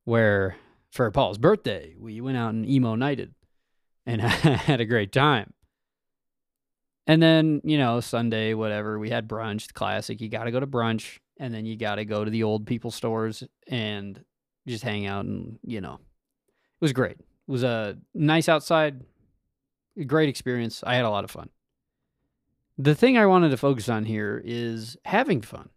where 0.04 0.58
for 0.92 1.10
Paul's 1.12 1.38
birthday, 1.38 1.96
we 2.00 2.20
went 2.22 2.38
out 2.38 2.54
and 2.54 2.68
emo 2.68 2.96
nighted 2.96 3.34
and 4.06 4.22
had 4.22 4.82
a 4.82 4.86
great 4.86 5.12
time. 5.12 5.54
And 7.06 7.22
then, 7.22 7.62
you 7.64 7.78
know, 7.78 8.02
Sunday, 8.02 8.54
whatever, 8.54 9.00
we 9.00 9.10
had 9.10 9.30
brunch, 9.30 9.74
classic. 9.74 10.20
You 10.20 10.28
got 10.28 10.44
to 10.44 10.52
go 10.52 10.60
to 10.60 10.68
brunch 10.68 11.20
and 11.40 11.54
then 11.54 11.66
you 11.66 11.78
got 11.78 11.96
to 11.96 12.06
go 12.06 12.26
to 12.26 12.32
the 12.32 12.44
old 12.44 12.66
people 12.66 12.92
stores 12.92 13.44
and 13.68 14.24
just 14.68 14.84
hang 14.84 15.06
out 15.06 15.26
and, 15.26 15.60
you 15.64 15.80
know, 15.80 15.94
it 15.94 16.82
was 16.82 16.94
great. 16.94 17.18
It 17.20 17.52
was 17.52 17.64
a 17.64 17.98
nice 18.14 18.50
outside, 18.50 19.02
great 20.06 20.30
experience. 20.30 20.84
I 20.86 20.96
had 20.96 21.06
a 21.06 21.10
lot 21.10 21.24
of 21.24 21.32
fun. 21.32 21.50
The 22.78 22.96
thing 22.96 23.18
I 23.18 23.26
wanted 23.26 23.50
to 23.50 23.58
focus 23.58 23.90
on 23.90 24.06
here 24.06 24.42
is 24.46 24.98
having 25.06 25.42
fun, 25.42 25.70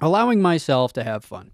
allowing 0.00 0.42
myself 0.42 0.92
to 0.94 1.04
have 1.04 1.24
fun. 1.24 1.52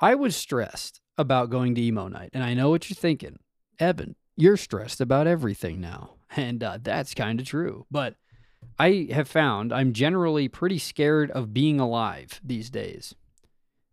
I 0.00 0.14
was 0.14 0.36
stressed 0.36 1.00
about 1.16 1.50
going 1.50 1.74
to 1.74 1.82
emo 1.82 2.06
night, 2.06 2.30
and 2.32 2.44
I 2.44 2.54
know 2.54 2.70
what 2.70 2.88
you're 2.88 2.94
thinking. 2.94 3.40
Evan, 3.80 4.14
you're 4.36 4.56
stressed 4.56 5.00
about 5.00 5.26
everything 5.26 5.80
now. 5.80 6.14
And 6.36 6.62
uh, 6.62 6.76
that's 6.82 7.14
kind 7.14 7.40
of 7.40 7.46
true. 7.46 7.86
But 7.90 8.14
I 8.78 9.08
have 9.10 9.28
found 9.28 9.72
I'm 9.72 9.94
generally 9.94 10.46
pretty 10.46 10.78
scared 10.78 11.30
of 11.30 11.54
being 11.54 11.80
alive 11.80 12.38
these 12.44 12.68
days, 12.68 13.14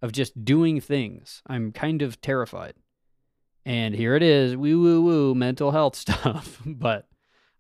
of 0.02 0.12
just 0.12 0.44
doing 0.44 0.82
things. 0.82 1.42
I'm 1.48 1.72
kind 1.72 2.02
of 2.02 2.20
terrified. 2.20 2.74
And 3.66 3.96
here 3.96 4.18
it 4.18 4.22
is, 4.22 4.58
woo 4.58 4.82
woo 4.82 5.02
woo, 5.02 5.34
mental 5.34 5.72
health 5.72 5.96
stuff. 6.06 6.62
but 6.66 7.08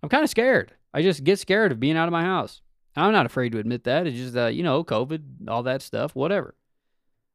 I'm 0.03 0.09
kind 0.09 0.25
of 0.25 0.29
scared. 0.29 0.74
I 0.95 1.01
just 1.01 1.25
get 1.25 1.39
scared 1.39 1.73
of 1.73 1.79
being 1.79 1.97
out 1.97 2.07
of 2.07 2.13
my 2.13 2.23
house. 2.23 2.61
I'm 2.95 3.11
not 3.11 3.25
afraid 3.25 3.51
to 3.51 3.59
admit 3.59 3.83
that. 3.83 4.07
It's 4.07 4.15
just, 4.15 4.37
uh, 4.37 4.45
you 4.45 4.63
know, 4.63 4.81
COVID, 4.81 5.49
all 5.49 5.61
that 5.63 5.81
stuff, 5.81 6.15
whatever. 6.15 6.55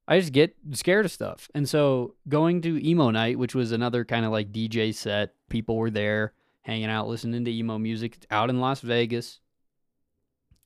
I 0.09 0.19
just 0.19 0.33
get 0.33 0.57
scared 0.73 1.05
of 1.05 1.13
stuff. 1.13 1.51
And 1.55 1.69
so 1.69 2.15
going 2.27 2.63
to 2.63 2.83
emo 2.83 3.11
night, 3.11 3.39
which 3.39 3.55
was 3.55 3.71
another 3.71 4.07
kind 4.07 4.25
of 4.25 4.33
like 4.33 4.51
DJ 4.51 4.95
set, 4.95 5.35
people 5.51 5.77
were 5.77 5.91
there 5.91 6.33
hanging 6.63 6.89
out, 6.89 7.07
listening 7.07 7.45
to 7.45 7.53
emo 7.53 7.77
music 7.77 8.25
out 8.31 8.49
in 8.49 8.61
Las 8.61 8.81
Vegas, 8.81 9.41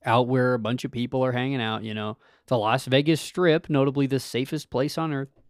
out 0.05 0.29
where 0.29 0.53
a 0.53 0.59
bunch 0.59 0.85
of 0.85 0.91
people 0.91 1.21
are 1.25 1.33
hanging 1.33 1.61
out, 1.61 1.83
you 1.83 1.93
know, 1.93 2.17
the 2.47 2.57
Las 2.57 2.85
Vegas 2.85 3.19
Strip, 3.19 3.69
notably 3.69 4.07
the 4.07 4.21
safest 4.21 4.69
place 4.69 4.97
on 4.97 5.11
earth. 5.11 5.41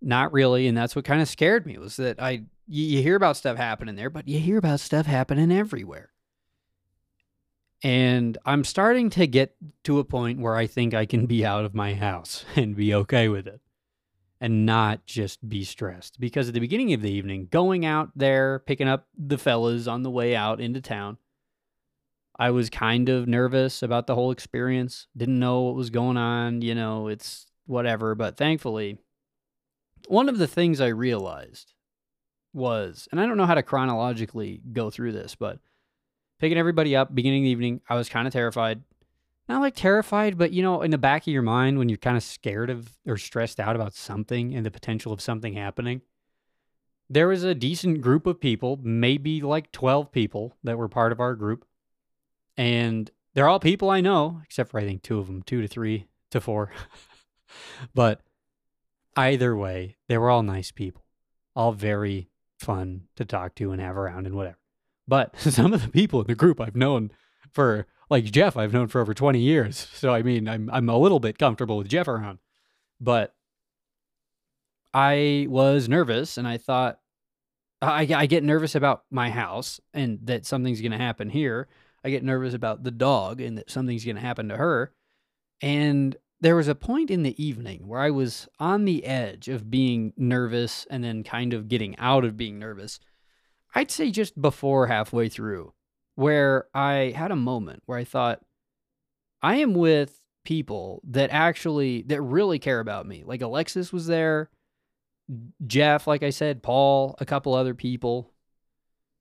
Not 0.00 0.32
really. 0.32 0.66
And 0.66 0.78
that's 0.78 0.96
what 0.96 1.04
kind 1.04 1.20
of 1.20 1.28
scared 1.28 1.66
me 1.66 1.76
was 1.76 1.96
that 1.96 2.22
I, 2.22 2.44
you, 2.66 2.84
you 2.84 3.02
hear 3.02 3.16
about 3.16 3.36
stuff 3.36 3.58
happening 3.58 3.96
there, 3.96 4.08
but 4.08 4.26
you 4.26 4.38
hear 4.38 4.56
about 4.56 4.80
stuff 4.80 5.04
happening 5.04 5.52
everywhere. 5.52 6.08
And 7.82 8.36
I'm 8.44 8.64
starting 8.64 9.08
to 9.10 9.26
get 9.26 9.54
to 9.84 9.98
a 9.98 10.04
point 10.04 10.40
where 10.40 10.56
I 10.56 10.66
think 10.66 10.94
I 10.94 11.06
can 11.06 11.26
be 11.26 11.44
out 11.44 11.64
of 11.64 11.74
my 11.74 11.94
house 11.94 12.44
and 12.56 12.76
be 12.76 12.94
okay 12.94 13.28
with 13.28 13.46
it 13.46 13.60
and 14.40 14.66
not 14.66 15.04
just 15.06 15.48
be 15.48 15.64
stressed. 15.64 16.18
Because 16.20 16.48
at 16.48 16.54
the 16.54 16.60
beginning 16.60 16.92
of 16.92 17.02
the 17.02 17.10
evening, 17.10 17.48
going 17.50 17.84
out 17.84 18.10
there, 18.14 18.60
picking 18.60 18.88
up 18.88 19.06
the 19.16 19.38
fellas 19.38 19.86
on 19.86 20.02
the 20.02 20.10
way 20.10 20.34
out 20.34 20.60
into 20.60 20.80
town, 20.80 21.18
I 22.38 22.50
was 22.50 22.70
kind 22.70 23.08
of 23.08 23.26
nervous 23.26 23.82
about 23.82 24.06
the 24.06 24.14
whole 24.14 24.30
experience. 24.30 25.08
Didn't 25.16 25.40
know 25.40 25.62
what 25.62 25.74
was 25.74 25.90
going 25.90 26.16
on. 26.16 26.62
You 26.62 26.74
know, 26.74 27.08
it's 27.08 27.46
whatever. 27.66 28.14
But 28.14 28.36
thankfully, 28.36 28.98
one 30.06 30.28
of 30.28 30.38
the 30.38 30.46
things 30.46 30.80
I 30.80 30.88
realized 30.88 31.74
was, 32.52 33.08
and 33.10 33.20
I 33.20 33.26
don't 33.26 33.36
know 33.36 33.46
how 33.46 33.54
to 33.54 33.62
chronologically 33.62 34.60
go 34.72 34.90
through 34.90 35.12
this, 35.12 35.34
but 35.34 35.58
picking 36.38 36.58
everybody 36.58 36.94
up, 36.96 37.14
beginning 37.14 37.42
of 37.42 37.46
the 37.46 37.50
evening, 37.50 37.80
I 37.88 37.94
was 37.94 38.08
kind 38.08 38.26
of 38.26 38.32
terrified. 38.32 38.82
Not 39.48 39.62
like 39.62 39.74
terrified, 39.74 40.36
but 40.36 40.52
you 40.52 40.62
know, 40.62 40.82
in 40.82 40.90
the 40.90 40.98
back 40.98 41.22
of 41.22 41.32
your 41.32 41.42
mind, 41.42 41.78
when 41.78 41.88
you're 41.88 41.98
kind 41.98 42.16
of 42.16 42.22
scared 42.22 42.68
of 42.68 42.90
or 43.06 43.16
stressed 43.16 43.58
out 43.58 43.76
about 43.76 43.94
something 43.94 44.54
and 44.54 44.64
the 44.64 44.70
potential 44.70 45.12
of 45.12 45.22
something 45.22 45.54
happening, 45.54 46.02
there 47.08 47.28
was 47.28 47.44
a 47.44 47.54
decent 47.54 48.02
group 48.02 48.26
of 48.26 48.40
people, 48.40 48.78
maybe 48.82 49.40
like 49.40 49.72
12 49.72 50.12
people 50.12 50.54
that 50.64 50.76
were 50.76 50.88
part 50.88 51.12
of 51.12 51.20
our 51.20 51.34
group. 51.34 51.64
And 52.56 53.10
they're 53.34 53.48
all 53.48 53.60
people 53.60 53.88
I 53.88 54.00
know, 54.00 54.42
except 54.44 54.70
for 54.70 54.80
I 54.80 54.84
think 54.84 55.02
two 55.02 55.18
of 55.18 55.26
them, 55.26 55.42
two 55.42 55.62
to 55.62 55.68
three 55.68 56.08
to 56.30 56.40
four. 56.40 56.70
but 57.94 58.20
either 59.16 59.56
way, 59.56 59.96
they 60.08 60.18
were 60.18 60.28
all 60.28 60.42
nice 60.42 60.70
people, 60.70 61.04
all 61.56 61.72
very 61.72 62.28
fun 62.58 63.04
to 63.16 63.24
talk 63.24 63.54
to 63.54 63.72
and 63.72 63.80
have 63.80 63.96
around 63.96 64.26
and 64.26 64.34
whatever. 64.34 64.57
But 65.08 65.36
some 65.40 65.72
of 65.72 65.82
the 65.82 65.88
people 65.88 66.20
in 66.20 66.26
the 66.26 66.34
group 66.34 66.60
I've 66.60 66.76
known 66.76 67.10
for 67.50 67.86
like 68.10 68.24
Jeff, 68.24 68.56
I've 68.56 68.72
known 68.72 68.88
for 68.88 69.00
over 69.00 69.14
20 69.14 69.40
years. 69.40 69.88
So 69.94 70.12
I 70.12 70.22
mean, 70.22 70.48
I'm 70.48 70.70
I'm 70.70 70.88
a 70.88 70.98
little 70.98 71.18
bit 71.18 71.38
comfortable 71.38 71.78
with 71.78 71.88
Jeff 71.88 72.06
around. 72.06 72.38
But 73.00 73.34
I 74.92 75.46
was 75.48 75.88
nervous 75.88 76.38
and 76.38 76.46
I 76.46 76.58
thought 76.58 77.00
I, 77.80 78.08
I 78.14 78.26
get 78.26 78.42
nervous 78.42 78.74
about 78.74 79.04
my 79.10 79.30
house 79.30 79.80
and 79.94 80.18
that 80.24 80.46
something's 80.46 80.80
going 80.80 80.92
to 80.92 80.98
happen 80.98 81.30
here. 81.30 81.68
I 82.04 82.10
get 82.10 82.24
nervous 82.24 82.54
about 82.54 82.82
the 82.82 82.90
dog 82.90 83.40
and 83.40 83.58
that 83.58 83.70
something's 83.70 84.04
going 84.04 84.16
to 84.16 84.22
happen 84.22 84.48
to 84.48 84.56
her. 84.56 84.92
And 85.60 86.16
there 86.40 86.56
was 86.56 86.68
a 86.68 86.74
point 86.74 87.10
in 87.10 87.22
the 87.22 87.40
evening 87.42 87.86
where 87.86 88.00
I 88.00 88.10
was 88.10 88.48
on 88.58 88.84
the 88.84 89.04
edge 89.04 89.48
of 89.48 89.70
being 89.70 90.12
nervous 90.16 90.86
and 90.90 91.04
then 91.04 91.22
kind 91.22 91.52
of 91.52 91.68
getting 91.68 91.96
out 91.98 92.24
of 92.24 92.36
being 92.36 92.58
nervous 92.58 92.98
I'd 93.74 93.90
say 93.90 94.10
just 94.10 94.40
before 94.40 94.86
halfway 94.86 95.28
through, 95.28 95.72
where 96.14 96.66
I 96.74 97.12
had 97.14 97.30
a 97.30 97.36
moment 97.36 97.82
where 97.86 97.98
I 97.98 98.04
thought, 98.04 98.40
I 99.42 99.56
am 99.56 99.74
with 99.74 100.20
people 100.44 101.00
that 101.04 101.30
actually 101.30 102.02
that 102.02 102.20
really 102.22 102.58
care 102.58 102.80
about 102.80 103.06
me. 103.06 103.22
Like 103.24 103.42
Alexis 103.42 103.92
was 103.92 104.06
there, 104.06 104.50
Jeff, 105.66 106.06
like 106.06 106.22
I 106.22 106.30
said, 106.30 106.62
Paul, 106.62 107.14
a 107.18 107.26
couple 107.26 107.54
other 107.54 107.74
people 107.74 108.32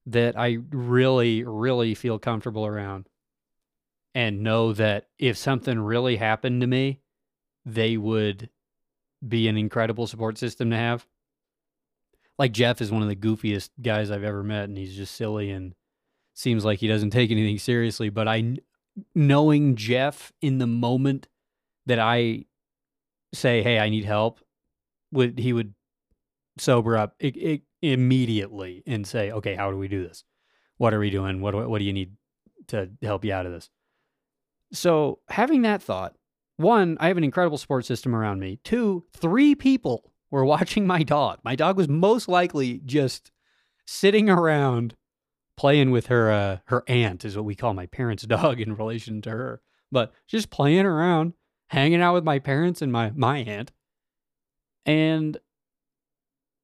that 0.06 0.40
I 0.40 0.60
really, 0.72 1.44
really 1.44 1.94
feel 1.94 2.18
comfortable 2.18 2.66
around 2.66 3.10
and 4.16 4.42
know 4.42 4.72
that 4.74 5.10
if 5.20 5.38
something 5.38 5.78
really 5.80 6.16
happened 6.16 6.62
to 6.62 6.68
me, 6.68 7.02
they 7.66 7.98
would 7.98 8.50
be 9.28 9.48
an 9.50 9.58
incredible 9.58 10.08
support 10.08 10.38
system 10.38 10.70
to 10.70 10.78
have 10.78 11.06
like 12.38 12.52
Jeff 12.52 12.82
is 12.82 12.92
one 12.92 13.02
of 13.02 13.08
the 13.08 13.16
goofiest 13.16 13.70
guys 13.82 14.12
I've 14.12 14.24
ever 14.24 14.44
met, 14.44 14.66
and 14.66 14.78
he's 14.78 14.96
just 14.96 15.16
silly 15.16 15.50
and 15.50 15.74
seems 16.34 16.64
like 16.64 16.80
he 16.80 16.88
doesn't 16.88 17.10
take 17.10 17.32
anything 17.32 17.58
seriously. 17.58 18.10
But 18.10 18.28
I, 18.28 18.58
knowing 19.16 19.76
Jeff 19.76 20.32
in 20.42 20.60
the 20.60 20.68
moment 20.68 21.28
that 21.86 22.00
I 22.00 22.46
say, 23.34 23.64
"Hey, 23.64 23.80
I 23.80 23.90
need 23.90 24.06
help," 24.06 24.40
would 25.12 25.40
he 25.40 25.54
would 25.54 25.74
sober 26.58 26.98
up 26.98 27.16
it, 27.20 27.36
it, 27.38 27.62
immediately 27.82 28.84
and 28.86 29.06
say, 29.06 29.32
"Okay, 29.32 29.56
how 29.56 29.72
do 29.72 29.78
we 29.78 29.88
do 29.88 30.08
this? 30.08 30.24
What 30.78 30.94
are 30.94 31.00
we 31.00 31.10
doing? 31.10 31.42
What 31.42 31.70
what 31.70 31.80
do 31.80 31.86
you 31.86 31.94
need 31.94 32.14
to 32.68 32.90
help 33.02 33.26
you 33.26 33.34
out 33.34 33.46
of 33.46 33.52
this?" 33.52 33.70
So 34.74 35.20
having 35.30 35.62
that 35.64 35.82
thought, 35.82 36.16
one, 36.58 36.98
I 37.00 37.08
have 37.08 37.18
an 37.18 37.24
incredible 37.24 37.58
support 37.58 37.86
system 37.86 38.16
around 38.16 38.40
me. 38.40 38.60
Two, 38.64 39.06
three 39.14 39.56
people 39.56 40.12
were 40.30 40.46
watching 40.46 40.86
my 40.88 41.04
dog. 41.04 41.40
My 41.44 41.56
dog 41.56 41.78
was 41.78 41.88
most 41.88 42.28
likely 42.28 42.82
just 42.86 43.32
sitting 43.86 44.30
around 44.30 44.96
playing 45.56 45.92
with 45.92 46.08
her 46.08 46.32
uh, 46.32 46.58
her 46.66 46.84
aunt 46.88 47.26
is 47.26 47.36
what 47.36 47.46
we 47.46 47.56
call 47.56 47.74
my 47.74 47.88
parents' 47.88 48.24
dog 48.28 48.60
in 48.60 48.76
relation 48.76 49.22
to 49.24 49.32
her. 49.32 49.62
But 49.92 50.14
just 50.28 50.50
playing 50.50 50.86
around 50.86 51.34
hanging 51.68 52.02
out 52.02 52.14
with 52.14 52.24
my 52.24 52.40
parents 52.40 52.82
and 52.82 52.92
my 52.92 53.12
my 53.16 53.40
aunt. 53.40 53.72
And 54.86 55.38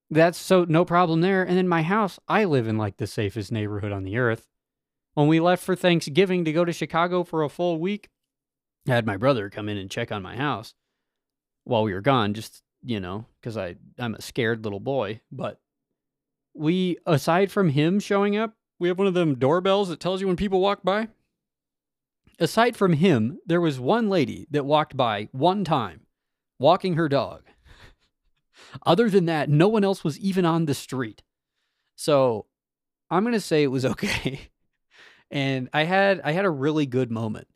that's 0.10 0.38
so 0.38 0.66
no 0.66 0.86
problem 0.86 1.22
there. 1.22 1.44
And 1.44 1.58
then 1.58 1.68
my 1.68 1.82
house, 1.82 2.20
I 2.28 2.46
live 2.46 2.68
in 2.68 2.78
like 2.78 2.98
the 2.98 3.08
safest 3.08 3.52
neighborhood 3.52 3.92
on 3.92 4.04
the 4.04 4.18
earth. 4.18 4.48
When 5.14 5.28
we 5.28 5.40
left 5.40 5.64
for 5.64 5.76
Thanksgiving 5.76 6.46
to 6.46 6.54
go 6.54 6.66
to 6.66 6.74
Chicago 6.74 7.24
for 7.24 7.44
a 7.44 7.50
full 7.50 7.80
week, 7.80 8.10
I 8.88 8.92
had 8.92 9.06
my 9.06 9.18
brother 9.18 9.50
come 9.50 9.70
in 9.70 9.78
and 9.78 9.90
check 9.90 10.12
on 10.12 10.24
my 10.24 10.36
house 10.36 10.74
while 11.64 11.84
we 11.84 11.94
were 11.94 12.02
gone, 12.02 12.34
just, 12.34 12.64
you 12.84 13.00
know, 13.00 13.26
because 13.40 13.58
I 13.58 13.76
I'm 13.98 14.16
a 14.16 14.22
scared 14.22 14.64
little 14.64 14.80
boy. 14.80 15.22
But 15.32 15.60
we 16.54 16.98
aside 17.06 17.52
from 17.52 17.70
him 17.70 18.00
showing 18.00 18.38
up, 18.38 18.56
we 18.80 18.88
have 18.88 18.98
one 18.98 19.08
of 19.08 19.14
them 19.14 19.36
doorbells 19.36 19.90
that 19.90 20.00
tells 20.00 20.22
you 20.22 20.28
when 20.28 20.36
people 20.36 20.60
walk 20.60 20.84
by. 20.84 21.08
Aside 22.40 22.76
from 22.76 22.94
him, 22.94 23.40
there 23.46 23.62
was 23.62 23.80
one 23.80 24.10
lady 24.10 24.48
that 24.52 24.66
walked 24.66 24.98
by 24.98 25.30
one 25.32 25.64
time 25.64 26.02
walking 26.60 26.96
her 26.96 27.08
dog. 27.08 27.44
Other 28.86 29.10
than 29.10 29.26
that, 29.26 29.50
no 29.50 29.68
one 29.68 29.84
else 29.84 30.04
was 30.04 30.18
even 30.20 30.46
on 30.46 30.66
the 30.66 30.74
street. 30.74 31.22
So 31.96 32.48
I'm 33.10 33.30
to 33.32 33.40
say 33.40 33.64
it 33.64 33.68
was 33.68 33.86
okay. 33.94 34.50
and 35.30 35.70
I 35.74 35.84
had 35.84 36.22
I 36.24 36.32
had 36.32 36.46
a 36.46 36.50
really 36.50 36.86
good 36.86 37.12
moment 37.12 37.48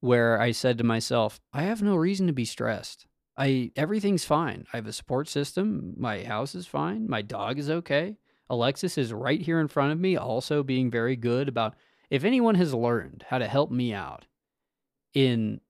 where 0.00 0.40
I 0.40 0.52
said 0.52 0.78
to 0.78 0.84
myself, 0.84 1.40
I 1.52 1.62
have 1.62 1.82
no 1.82 1.96
reason 1.96 2.26
to 2.26 2.32
be 2.32 2.44
stressed. 2.44 3.06
I 3.36 3.72
everything's 3.76 4.24
fine. 4.24 4.66
I 4.72 4.76
have 4.76 4.86
a 4.86 4.92
support 4.92 5.28
system. 5.28 5.94
My 5.96 6.22
house 6.24 6.54
is 6.54 6.66
fine. 6.66 7.08
My 7.08 7.22
dog 7.22 7.58
is 7.58 7.68
okay. 7.68 8.16
Alexis 8.50 8.98
is 8.98 9.12
right 9.12 9.40
here 9.40 9.60
in 9.60 9.68
front 9.68 9.92
of 9.92 9.98
me, 9.98 10.16
also 10.16 10.62
being 10.62 10.90
very 10.90 11.16
good 11.16 11.48
about 11.48 11.74
if 12.10 12.24
anyone 12.24 12.54
has 12.54 12.74
learned 12.74 13.24
how 13.28 13.38
to 13.38 13.48
help 13.48 13.70
me 13.70 13.92
out 13.92 14.26
in 15.14 15.60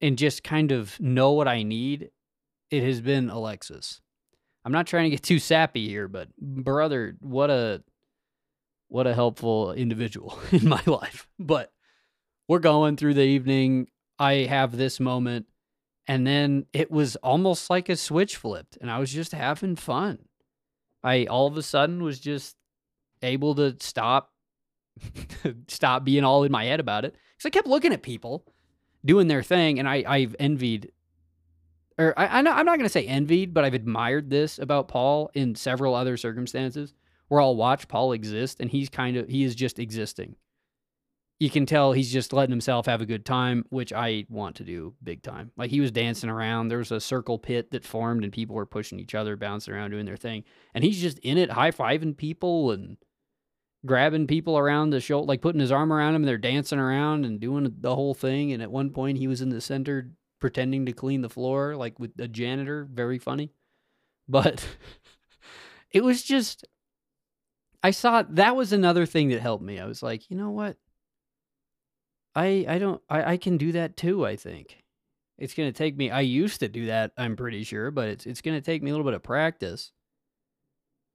and 0.00 0.18
just 0.18 0.42
kind 0.42 0.72
of 0.72 0.98
know 1.00 1.32
what 1.32 1.48
I 1.48 1.62
need, 1.62 2.10
it 2.70 2.82
has 2.82 3.00
been 3.00 3.30
Alexis. 3.30 4.00
I'm 4.64 4.72
not 4.72 4.86
trying 4.86 5.04
to 5.04 5.10
get 5.10 5.22
too 5.22 5.38
sappy 5.38 5.88
here, 5.88 6.08
but 6.08 6.28
brother, 6.36 7.16
what 7.20 7.50
a 7.50 7.82
what 8.88 9.06
a 9.06 9.14
helpful 9.14 9.72
individual 9.72 10.38
in 10.52 10.68
my 10.68 10.82
life. 10.86 11.28
But 11.38 11.72
we're 12.48 12.58
going 12.58 12.96
through 12.96 13.14
the 13.14 13.22
evening. 13.22 13.88
I 14.18 14.34
have 14.34 14.76
this 14.76 15.00
moment 15.00 15.46
and 16.06 16.26
then 16.26 16.66
it 16.72 16.90
was 16.90 17.16
almost 17.16 17.70
like 17.70 17.88
a 17.88 17.96
switch 17.96 18.36
flipped 18.36 18.78
and 18.80 18.90
I 18.90 18.98
was 18.98 19.12
just 19.12 19.32
having 19.32 19.76
fun. 19.76 20.18
I 21.02 21.26
all 21.26 21.46
of 21.46 21.56
a 21.56 21.62
sudden 21.62 22.02
was 22.02 22.18
just 22.18 22.56
able 23.22 23.54
to 23.56 23.76
stop 23.80 24.32
stop 25.68 26.04
being 26.04 26.24
all 26.24 26.44
in 26.44 26.52
my 26.52 26.64
head 26.64 26.80
about 26.80 27.04
it 27.04 27.14
because 27.36 27.46
I 27.46 27.50
kept 27.50 27.66
looking 27.66 27.92
at 27.92 28.02
people 28.02 28.44
doing 29.04 29.28
their 29.28 29.42
thing, 29.42 29.78
and 29.78 29.88
I 29.88 30.04
I've 30.06 30.36
envied, 30.38 30.92
or 31.98 32.14
I, 32.18 32.26
I 32.26 32.38
I'm 32.38 32.44
not 32.44 32.78
gonna 32.78 32.88
say 32.88 33.06
envied, 33.06 33.54
but 33.54 33.64
I've 33.64 33.74
admired 33.74 34.30
this 34.30 34.58
about 34.58 34.88
Paul 34.88 35.30
in 35.34 35.54
several 35.54 35.94
other 35.94 36.16
circumstances 36.16 36.92
where 37.28 37.40
I'll 37.40 37.56
watch 37.56 37.88
Paul 37.88 38.12
exist, 38.12 38.60
and 38.60 38.70
he's 38.70 38.88
kind 38.88 39.16
of 39.16 39.28
he 39.28 39.44
is 39.44 39.54
just 39.54 39.78
existing. 39.78 40.36
You 41.40 41.48
can 41.48 41.64
tell 41.64 41.92
he's 41.92 42.12
just 42.12 42.34
letting 42.34 42.52
himself 42.52 42.84
have 42.84 43.00
a 43.00 43.06
good 43.06 43.24
time, 43.24 43.64
which 43.70 43.94
I 43.94 44.26
want 44.28 44.56
to 44.56 44.64
do 44.64 44.94
big 45.02 45.22
time. 45.22 45.50
Like 45.56 45.70
he 45.70 45.80
was 45.80 45.90
dancing 45.90 46.28
around. 46.28 46.68
There 46.68 46.78
was 46.78 46.92
a 46.92 47.00
circle 47.00 47.38
pit 47.38 47.70
that 47.70 47.84
formed, 47.84 48.24
and 48.24 48.32
people 48.32 48.54
were 48.54 48.66
pushing 48.66 49.00
each 49.00 49.14
other, 49.14 49.36
bouncing 49.36 49.72
around, 49.72 49.90
doing 49.90 50.04
their 50.04 50.18
thing, 50.18 50.44
and 50.74 50.84
he's 50.84 51.00
just 51.00 51.18
in 51.20 51.38
it, 51.38 51.50
high 51.50 51.70
fiving 51.70 52.14
people 52.14 52.70
and 52.70 52.98
grabbing 53.86 54.26
people 54.26 54.58
around 54.58 54.90
the 54.90 55.00
shoulder, 55.00 55.26
like 55.26 55.40
putting 55.40 55.60
his 55.60 55.72
arm 55.72 55.92
around 55.92 56.12
them, 56.12 56.22
and 56.22 56.28
they're 56.28 56.38
dancing 56.38 56.78
around 56.78 57.24
and 57.24 57.40
doing 57.40 57.74
the 57.80 57.94
whole 57.94 58.14
thing. 58.14 58.52
And 58.52 58.62
at 58.62 58.70
one 58.70 58.90
point, 58.90 59.18
he 59.18 59.26
was 59.26 59.40
in 59.40 59.48
the 59.48 59.60
center 59.60 60.10
pretending 60.40 60.86
to 60.86 60.92
clean 60.92 61.22
the 61.22 61.30
floor, 61.30 61.76
like 61.76 61.98
with 61.98 62.12
a 62.18 62.28
janitor. 62.28 62.86
Very 62.92 63.18
funny. 63.18 63.50
But 64.28 64.66
it 65.90 66.04
was 66.04 66.22
just, 66.22 66.66
I 67.82 67.90
saw 67.92 68.22
that 68.28 68.56
was 68.56 68.72
another 68.72 69.06
thing 69.06 69.30
that 69.30 69.40
helped 69.40 69.64
me. 69.64 69.80
I 69.80 69.86
was 69.86 70.02
like, 70.02 70.30
you 70.30 70.36
know 70.36 70.50
what? 70.50 70.76
I 72.34 72.64
I 72.68 72.78
don't 72.78 73.00
I, 73.08 73.32
I 73.32 73.36
can 73.36 73.56
do 73.56 73.72
that 73.72 73.96
too, 73.96 74.26
I 74.26 74.36
think. 74.36 74.82
It's 75.38 75.54
gonna 75.54 75.72
take 75.72 75.96
me 75.96 76.10
I 76.10 76.20
used 76.20 76.60
to 76.60 76.68
do 76.68 76.86
that, 76.86 77.12
I'm 77.16 77.36
pretty 77.36 77.64
sure, 77.64 77.90
but 77.90 78.08
it's 78.08 78.26
it's 78.26 78.40
gonna 78.40 78.60
take 78.60 78.82
me 78.82 78.90
a 78.90 78.94
little 78.94 79.04
bit 79.04 79.14
of 79.14 79.22
practice 79.22 79.92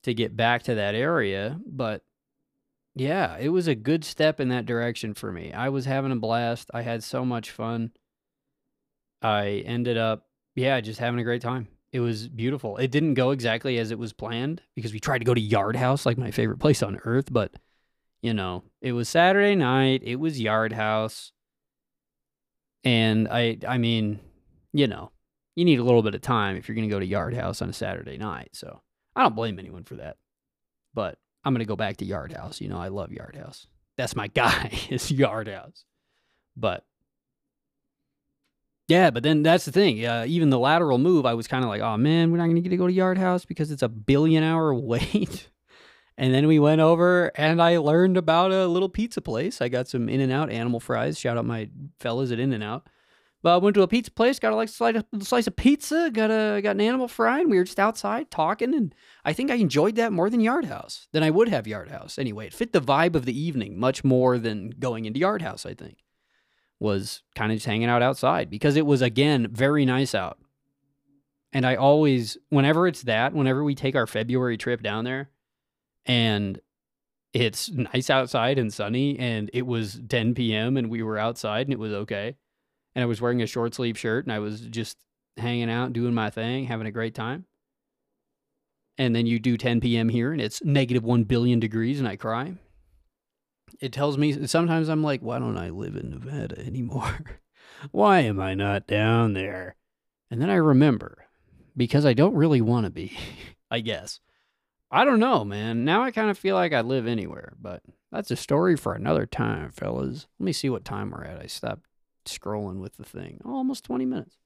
to 0.03 0.13
get 0.13 0.35
back 0.37 0.63
to 0.63 0.75
that 0.75 0.95
area. 0.95 1.59
But 1.65 2.03
yeah, 2.95 3.37
it 3.37 3.49
was 3.49 3.67
a 3.67 3.75
good 3.75 4.05
step 4.05 4.39
in 4.39 4.49
that 4.49 4.65
direction 4.65 5.13
for 5.13 5.31
me. 5.31 5.51
I 5.51 5.69
was 5.69 5.85
having 5.85 6.11
a 6.11 6.15
blast. 6.15 6.71
I 6.73 6.81
had 6.81 7.03
so 7.03 7.25
much 7.25 7.51
fun. 7.51 7.91
I 9.21 9.63
ended 9.65 9.97
up, 9.97 10.27
yeah, 10.55 10.79
just 10.79 10.99
having 10.99 11.19
a 11.19 11.23
great 11.23 11.41
time. 11.41 11.67
It 11.91 11.99
was 11.99 12.27
beautiful. 12.27 12.77
It 12.77 12.91
didn't 12.91 13.15
go 13.15 13.31
exactly 13.31 13.77
as 13.79 13.91
it 13.91 13.99
was 13.99 14.13
planned 14.13 14.61
because 14.75 14.93
we 14.93 14.99
tried 14.99 15.19
to 15.19 15.25
go 15.25 15.33
to 15.33 15.41
Yard 15.41 15.75
House, 15.75 16.05
like 16.05 16.17
my 16.17 16.31
favorite 16.31 16.59
place 16.59 16.83
on 16.83 16.99
earth, 17.03 17.31
but 17.31 17.53
you 18.25 18.33
know, 18.33 18.63
it 18.81 18.93
was 18.93 19.07
Saturday 19.07 19.53
night, 19.53 20.01
it 20.03 20.15
was 20.15 20.41
Yard 20.41 20.73
House. 20.73 21.31
And 22.83 23.27
I 23.27 23.59
I 23.67 23.77
mean, 23.77 24.19
you 24.73 24.87
know, 24.87 25.11
you 25.55 25.63
need 25.63 25.77
a 25.77 25.83
little 25.83 26.01
bit 26.01 26.15
of 26.15 26.21
time 26.21 26.55
if 26.55 26.67
you're 26.67 26.75
going 26.75 26.89
to 26.89 26.93
go 26.93 26.99
to 26.99 27.05
Yard 27.05 27.35
House 27.35 27.61
on 27.61 27.69
a 27.69 27.73
Saturday 27.73 28.17
night. 28.17 28.49
So, 28.53 28.81
I 29.15 29.21
don't 29.21 29.35
blame 29.35 29.59
anyone 29.59 29.83
for 29.83 29.95
that. 29.97 30.17
But 30.95 31.19
I'm 31.43 31.53
going 31.53 31.59
to 31.59 31.65
go 31.67 31.75
back 31.75 31.97
to 31.97 32.05
Yard 32.05 32.33
House. 32.33 32.59
You 32.61 32.67
know, 32.67 32.79
I 32.79 32.87
love 32.87 33.11
Yard 33.11 33.35
House. 33.35 33.67
That's 33.95 34.15
my 34.15 34.27
guy, 34.41 34.71
is 34.89 35.11
Yard 35.11 35.47
House. 35.47 35.85
But 36.57 36.83
yeah, 38.87 39.11
but 39.11 39.21
then 39.21 39.43
that's 39.43 39.65
the 39.65 39.71
thing. 39.71 40.03
Uh, 40.03 40.25
even 40.27 40.49
the 40.49 40.57
lateral 40.57 40.97
move, 40.97 41.27
I 41.27 41.35
was 41.35 41.47
kind 41.47 41.63
of 41.63 41.69
like, 41.69 41.81
oh 41.81 41.95
man, 41.97 42.31
we're 42.31 42.39
not 42.39 42.45
going 42.45 42.55
to 42.55 42.61
get 42.61 42.69
to 42.69 42.77
go 42.77 42.87
to 42.87 42.93
Yard 42.93 43.19
House 43.19 43.45
because 43.45 43.69
it's 43.69 43.83
a 43.83 43.89
billion 43.89 44.43
hour 44.43 44.73
wait. 44.73 45.49
And 46.17 46.33
then 46.33 46.47
we 46.47 46.59
went 46.59 46.81
over 46.81 47.31
and 47.35 47.61
I 47.61 47.77
learned 47.77 48.15
about 48.15 48.51
a 48.51 48.67
little 48.67 48.87
pizza 48.87 49.21
place. 49.21 49.61
I 49.61 49.67
got 49.67 49.87
some 49.87 50.07
In-N-Out 50.07 50.49
animal 50.49 50.79
fries. 50.79 51.19
Shout 51.19 51.37
out 51.37 51.45
my 51.45 51.69
fellas 51.99 52.31
at 52.31 52.39
In-N-Out. 52.39 52.87
But 53.43 53.53
I 53.53 53.57
went 53.57 53.75
to 53.75 53.83
a 53.83 53.87
pizza 53.87 54.09
place, 54.09 54.39
got 54.39 54.53
a 54.53 54.55
like 54.55 54.69
slice 54.69 54.95
of, 54.95 55.05
slice 55.21 55.45
of 55.45 55.55
pizza, 55.55 56.09
got 56.11 56.31
a 56.31 56.61
got 56.63 56.71
an 56.71 56.81
animal 56.81 57.07
fry, 57.07 57.41
and 57.41 57.51
we 57.51 57.57
were 57.57 57.63
just 57.63 57.79
outside 57.79 58.31
talking. 58.31 58.73
And 58.73 58.95
I 59.23 59.33
think 59.33 59.51
I 59.51 59.55
enjoyed 59.55 59.97
that 59.97 60.11
more 60.11 60.31
than 60.31 60.39
Yard 60.39 60.65
House 60.65 61.07
than 61.11 61.21
I 61.21 61.29
would 61.29 61.49
have 61.49 61.67
Yard 61.67 61.89
House. 61.89 62.17
Anyway, 62.17 62.47
it 62.47 62.55
fit 62.55 62.73
the 62.73 62.81
vibe 62.81 63.13
of 63.13 63.25
the 63.25 63.39
evening 63.39 63.79
much 63.79 64.03
more 64.03 64.39
than 64.39 64.71
going 64.79 65.05
into 65.05 65.19
Yard 65.19 65.43
House. 65.43 65.63
I 65.63 65.75
think 65.75 65.97
was 66.79 67.21
kind 67.35 67.51
of 67.51 67.57
just 67.57 67.67
hanging 67.67 67.87
out 67.87 68.01
outside 68.01 68.49
because 68.49 68.75
it 68.77 68.85
was 68.87 69.03
again 69.03 69.47
very 69.51 69.85
nice 69.85 70.15
out. 70.15 70.39
And 71.53 71.67
I 71.67 71.75
always, 71.75 72.39
whenever 72.49 72.87
it's 72.87 73.03
that, 73.03 73.33
whenever 73.33 73.63
we 73.63 73.75
take 73.75 73.95
our 73.95 74.07
February 74.07 74.57
trip 74.57 74.81
down 74.81 75.03
there, 75.05 75.29
and 76.05 76.59
it's 77.33 77.69
nice 77.69 78.09
outside 78.09 78.57
and 78.57 78.73
sunny, 78.73 79.19
and 79.19 79.49
it 79.53 79.65
was 79.65 79.99
10 80.07 80.35
p.m. 80.35 80.77
and 80.77 80.89
we 80.89 81.03
were 81.03 81.17
outside 81.17 81.67
and 81.67 81.73
it 81.73 81.79
was 81.79 81.93
okay 81.93 82.35
and 82.95 83.03
I 83.03 83.05
was 83.05 83.21
wearing 83.21 83.41
a 83.41 83.47
short 83.47 83.75
sleeve 83.75 83.97
shirt 83.97 84.25
and 84.25 84.31
I 84.31 84.39
was 84.39 84.61
just 84.61 84.97
hanging 85.37 85.69
out, 85.69 85.93
doing 85.93 86.13
my 86.13 86.29
thing, 86.29 86.65
having 86.65 86.87
a 86.87 86.91
great 86.91 87.13
time. 87.13 87.45
And 88.97 89.13
then 89.13 89.25
you 89.25 89.39
do 89.39 89.57
10 89.57 89.81
p.m. 89.81 90.07
here 90.07 90.31
and 90.31 90.41
it's 90.41 90.63
negative 90.63 91.03
1 91.03 91.25
billion 91.25 91.59
degrees 91.59 91.99
and 91.99 92.07
I 92.07 92.15
cry. 92.15 92.53
It 93.81 93.91
tells 93.91 94.17
me 94.17 94.47
sometimes 94.47 94.87
I'm 94.87 95.03
like, 95.03 95.21
why 95.21 95.39
don't 95.39 95.57
I 95.57 95.69
live 95.69 95.97
in 95.97 96.09
Nevada 96.09 96.57
anymore? 96.65 97.19
why 97.91 98.21
am 98.21 98.39
I 98.39 98.53
not 98.53 98.87
down 98.87 99.33
there? 99.33 99.75
And 100.31 100.41
then 100.41 100.49
I 100.49 100.55
remember 100.55 101.25
because 101.75 102.05
I 102.05 102.13
don't 102.13 102.35
really 102.35 102.61
want 102.61 102.85
to 102.85 102.89
be, 102.89 103.17
I 103.69 103.81
guess. 103.81 104.21
I 104.95 105.03
don't 105.03 105.19
know, 105.19 105.43
man. 105.43 105.83
Now 105.83 106.03
I 106.03 106.11
kind 106.11 106.29
of 106.29 106.37
feel 106.37 106.55
like 106.55 106.71
I 106.71 106.79
live 106.79 107.05
anywhere, 107.05 107.51
but 107.61 107.83
that's 108.13 108.31
a 108.31 108.37
story 108.37 108.77
for 108.77 108.93
another 108.93 109.25
time, 109.25 109.71
fellas. 109.71 110.25
Let 110.39 110.45
me 110.45 110.53
see 110.53 110.69
what 110.69 110.85
time 110.85 111.11
we're 111.11 111.25
at. 111.25 111.41
I 111.41 111.47
stopped 111.47 111.85
scrolling 112.25 112.79
with 112.79 112.95
the 112.95 113.03
thing. 113.03 113.41
Oh, 113.43 113.55
almost 113.55 113.83
20 113.83 114.05
minutes. 114.05 114.37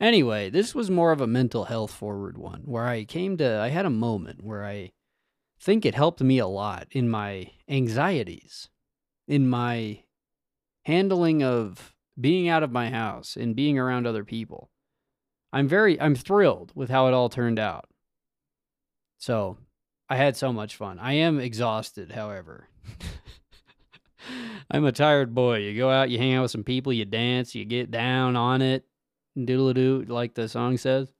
Anyway, 0.00 0.48
this 0.48 0.74
was 0.74 0.90
more 0.90 1.12
of 1.12 1.20
a 1.20 1.26
mental 1.26 1.66
health 1.66 1.92
forward 1.92 2.38
one 2.38 2.62
where 2.64 2.86
I 2.86 3.04
came 3.04 3.36
to, 3.36 3.58
I 3.58 3.68
had 3.68 3.84
a 3.84 3.90
moment 3.90 4.42
where 4.42 4.64
I 4.64 4.92
think 5.60 5.84
it 5.84 5.94
helped 5.94 6.22
me 6.22 6.38
a 6.38 6.46
lot 6.46 6.86
in 6.92 7.10
my 7.10 7.50
anxieties, 7.68 8.70
in 9.28 9.46
my 9.46 10.04
handling 10.84 11.42
of 11.42 11.94
being 12.18 12.48
out 12.48 12.62
of 12.62 12.72
my 12.72 12.88
house 12.88 13.36
and 13.36 13.54
being 13.54 13.78
around 13.78 14.06
other 14.06 14.24
people. 14.24 14.70
I'm 15.52 15.68
very, 15.68 16.00
I'm 16.00 16.14
thrilled 16.14 16.72
with 16.74 16.88
how 16.88 17.08
it 17.08 17.12
all 17.12 17.28
turned 17.28 17.58
out. 17.58 17.90
So 19.18 19.58
I 20.08 20.16
had 20.16 20.36
so 20.36 20.52
much 20.52 20.76
fun. 20.76 20.98
I 20.98 21.14
am 21.14 21.40
exhausted, 21.40 22.12
however. 22.12 22.68
I'm 24.70 24.84
a 24.84 24.92
tired 24.92 25.34
boy. 25.34 25.58
You 25.58 25.76
go 25.76 25.90
out, 25.90 26.10
you 26.10 26.18
hang 26.18 26.34
out 26.34 26.42
with 26.42 26.50
some 26.50 26.64
people, 26.64 26.92
you 26.92 27.04
dance, 27.04 27.54
you 27.54 27.64
get 27.64 27.90
down 27.90 28.36
on 28.36 28.62
it, 28.62 28.84
doodle 29.36 29.72
doo, 29.72 30.04
like 30.06 30.34
the 30.34 30.48
song 30.48 30.76
says. 30.76 31.12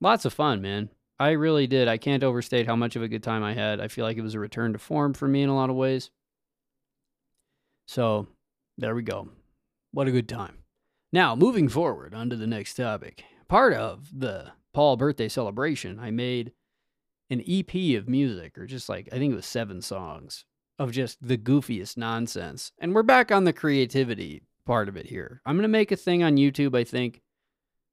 Lots 0.00 0.24
of 0.24 0.32
fun, 0.32 0.60
man. 0.60 0.90
I 1.18 1.30
really 1.30 1.66
did. 1.66 1.88
I 1.88 1.96
can't 1.96 2.22
overstate 2.22 2.66
how 2.66 2.76
much 2.76 2.94
of 2.94 3.02
a 3.02 3.08
good 3.08 3.22
time 3.22 3.42
I 3.42 3.54
had. 3.54 3.80
I 3.80 3.88
feel 3.88 4.04
like 4.04 4.18
it 4.18 4.22
was 4.22 4.34
a 4.34 4.40
return 4.40 4.72
to 4.74 4.78
form 4.78 5.14
for 5.14 5.26
me 5.26 5.42
in 5.42 5.48
a 5.48 5.54
lot 5.54 5.70
of 5.70 5.76
ways. 5.76 6.10
So, 7.88 8.26
there 8.76 8.94
we 8.94 9.02
go. 9.02 9.28
What 9.92 10.08
a 10.08 10.12
good 10.12 10.28
time. 10.28 10.58
Now, 11.12 11.34
moving 11.34 11.68
forward 11.68 12.14
onto 12.14 12.36
the 12.36 12.46
next 12.46 12.74
topic. 12.74 13.24
Part 13.48 13.72
of 13.72 14.10
the 14.12 14.52
Paul 14.74 14.96
birthday 14.96 15.28
celebration, 15.28 15.98
I 15.98 16.10
made 16.10 16.52
an 17.30 17.42
EP 17.48 17.96
of 17.98 18.08
music, 18.08 18.56
or 18.58 18.66
just 18.66 18.88
like, 18.88 19.08
I 19.12 19.16
think 19.16 19.32
it 19.32 19.36
was 19.36 19.46
seven 19.46 19.82
songs 19.82 20.44
of 20.78 20.92
just 20.92 21.26
the 21.26 21.38
goofiest 21.38 21.96
nonsense. 21.96 22.72
And 22.78 22.94
we're 22.94 23.02
back 23.02 23.32
on 23.32 23.44
the 23.44 23.52
creativity 23.52 24.42
part 24.64 24.88
of 24.88 24.96
it 24.96 25.06
here. 25.06 25.40
I'm 25.46 25.60
to 25.62 25.68
make 25.68 25.92
a 25.92 25.96
thing 25.96 26.22
on 26.22 26.36
YouTube, 26.36 26.76
I 26.76 26.84
think, 26.84 27.22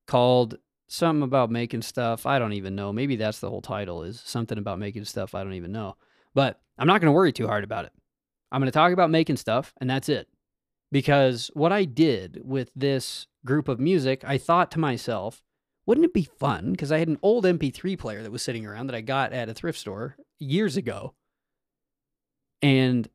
called 0.08 0.58
something 0.88 1.24
about 1.24 1.50
making 1.50 1.82
stuff. 1.82 2.26
I 2.26 2.40
don't 2.40 2.54
even 2.54 2.76
know. 2.76 2.92
Maybe 2.92 3.16
that's 3.16 3.40
the 3.40 3.50
whole 3.50 3.62
title 3.62 4.04
is 4.04 4.22
something 4.26 4.58
about 4.58 4.80
making 4.80 5.06
stuff. 5.06 5.34
I 5.34 5.44
don't 5.44 5.54
even 5.54 5.72
know. 5.72 5.96
But 6.34 6.60
I'm 6.78 6.88
not 6.88 7.00
to 7.02 7.12
worry 7.12 7.32
too 7.32 7.48
hard 7.48 7.64
about 7.64 7.86
it. 7.86 7.94
I'm 8.52 8.62
to 8.64 8.72
talk 8.72 8.92
about 8.92 9.10
making 9.10 9.38
stuff, 9.38 9.74
and 9.80 9.90
that's 9.90 10.10
it. 10.10 10.28
Because 10.92 11.50
what 11.54 11.72
I 11.72 11.86
did 11.86 12.42
with 12.44 12.70
this 12.76 13.28
group 13.46 13.68
of 13.68 13.80
music, 13.80 14.24
I 14.24 14.38
thought 14.38 14.70
to 14.72 14.80
myself, 14.80 15.42
wouldn't 15.86 16.06
it 16.06 16.14
be 16.14 16.24
fun? 16.24 16.72
Because 16.72 16.92
I 16.92 17.00
had 17.00 17.08
an 17.08 17.20
old 17.22 17.46
MP3 17.46 17.98
player 17.98 18.24
that 18.24 18.32
was 18.32 18.42
sitting 18.42 18.66
around 18.66 18.88
that 18.88 18.96
I 18.96 19.02
got 19.02 19.34
at 19.34 19.50
a 19.50 19.54
thrift 19.54 19.80
store 19.80 20.16
years 20.40 20.78
ago. 20.78 21.14
And 22.62 23.08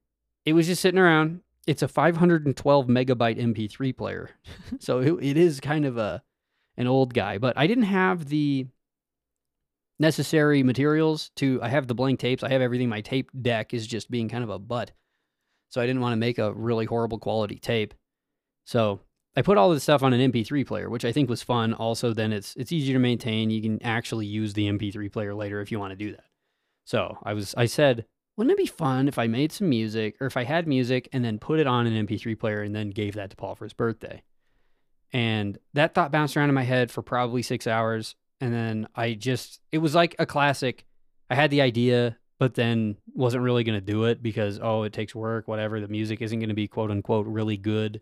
it 0.44 0.52
was 0.52 0.66
just 0.66 0.82
sitting 0.82 1.00
around. 1.00 1.40
It's 1.66 1.82
a 1.82 1.88
512 1.88 2.86
megabyte 2.86 3.38
MP3 3.38 3.96
player. 3.96 4.30
so 4.78 5.00
it, 5.00 5.12
it 5.22 5.36
is 5.36 5.60
kind 5.60 5.84
of 5.84 5.96
a 5.96 6.22
an 6.76 6.86
old 6.86 7.12
guy, 7.12 7.38
but 7.38 7.58
I 7.58 7.66
didn't 7.66 7.84
have 7.84 8.28
the 8.28 8.66
necessary 9.98 10.62
materials 10.62 11.30
to 11.36 11.58
I 11.60 11.68
have 11.68 11.88
the 11.88 11.94
blank 11.94 12.20
tapes, 12.20 12.42
I 12.42 12.50
have 12.50 12.62
everything. 12.62 12.88
My 12.88 13.00
tape 13.00 13.30
deck 13.40 13.74
is 13.74 13.86
just 13.86 14.10
being 14.10 14.28
kind 14.28 14.44
of 14.44 14.50
a 14.50 14.58
butt. 14.58 14.92
So 15.70 15.80
I 15.80 15.86
didn't 15.86 16.00
want 16.00 16.12
to 16.12 16.16
make 16.16 16.38
a 16.38 16.52
really 16.52 16.86
horrible 16.86 17.18
quality 17.18 17.58
tape. 17.58 17.94
So 18.64 19.00
I 19.38 19.42
put 19.42 19.56
all 19.56 19.70
this 19.70 19.84
stuff 19.84 20.02
on 20.02 20.12
an 20.12 20.32
MP3 20.32 20.66
player, 20.66 20.90
which 20.90 21.04
I 21.04 21.12
think 21.12 21.30
was 21.30 21.44
fun. 21.44 21.72
Also, 21.72 22.12
then 22.12 22.32
it's 22.32 22.56
it's 22.56 22.72
easier 22.72 22.94
to 22.94 22.98
maintain. 22.98 23.50
You 23.50 23.62
can 23.62 23.80
actually 23.84 24.26
use 24.26 24.52
the 24.52 24.66
MP3 24.66 25.12
player 25.12 25.32
later 25.32 25.60
if 25.60 25.70
you 25.70 25.78
want 25.78 25.92
to 25.92 25.96
do 25.96 26.10
that. 26.10 26.24
So 26.84 27.16
I 27.22 27.34
was 27.34 27.54
I 27.56 27.66
said, 27.66 28.04
wouldn't 28.36 28.50
it 28.50 28.58
be 28.58 28.66
fun 28.66 29.06
if 29.06 29.16
I 29.16 29.28
made 29.28 29.52
some 29.52 29.68
music 29.68 30.16
or 30.20 30.26
if 30.26 30.36
I 30.36 30.42
had 30.42 30.66
music 30.66 31.08
and 31.12 31.24
then 31.24 31.38
put 31.38 31.60
it 31.60 31.68
on 31.68 31.86
an 31.86 32.04
MP3 32.04 32.36
player 32.36 32.62
and 32.62 32.74
then 32.74 32.90
gave 32.90 33.14
that 33.14 33.30
to 33.30 33.36
Paul 33.36 33.54
for 33.54 33.64
his 33.64 33.72
birthday? 33.72 34.24
And 35.12 35.56
that 35.72 35.94
thought 35.94 36.10
bounced 36.10 36.36
around 36.36 36.48
in 36.48 36.56
my 36.56 36.64
head 36.64 36.90
for 36.90 37.02
probably 37.02 37.42
six 37.42 37.68
hours. 37.68 38.16
And 38.40 38.52
then 38.52 38.88
I 38.96 39.14
just, 39.14 39.60
it 39.70 39.78
was 39.78 39.94
like 39.94 40.16
a 40.18 40.26
classic. 40.26 40.84
I 41.30 41.36
had 41.36 41.52
the 41.52 41.62
idea, 41.62 42.18
but 42.40 42.54
then 42.54 42.96
wasn't 43.14 43.44
really 43.44 43.62
going 43.62 43.78
to 43.78 43.86
do 43.86 44.04
it 44.04 44.20
because, 44.20 44.58
oh, 44.60 44.82
it 44.82 44.92
takes 44.92 45.14
work, 45.14 45.46
whatever. 45.46 45.78
The 45.80 45.86
music 45.86 46.22
isn't 46.22 46.40
going 46.40 46.48
to 46.48 46.56
be 46.56 46.66
quote 46.66 46.90
unquote 46.90 47.26
really 47.28 47.56
good 47.56 48.00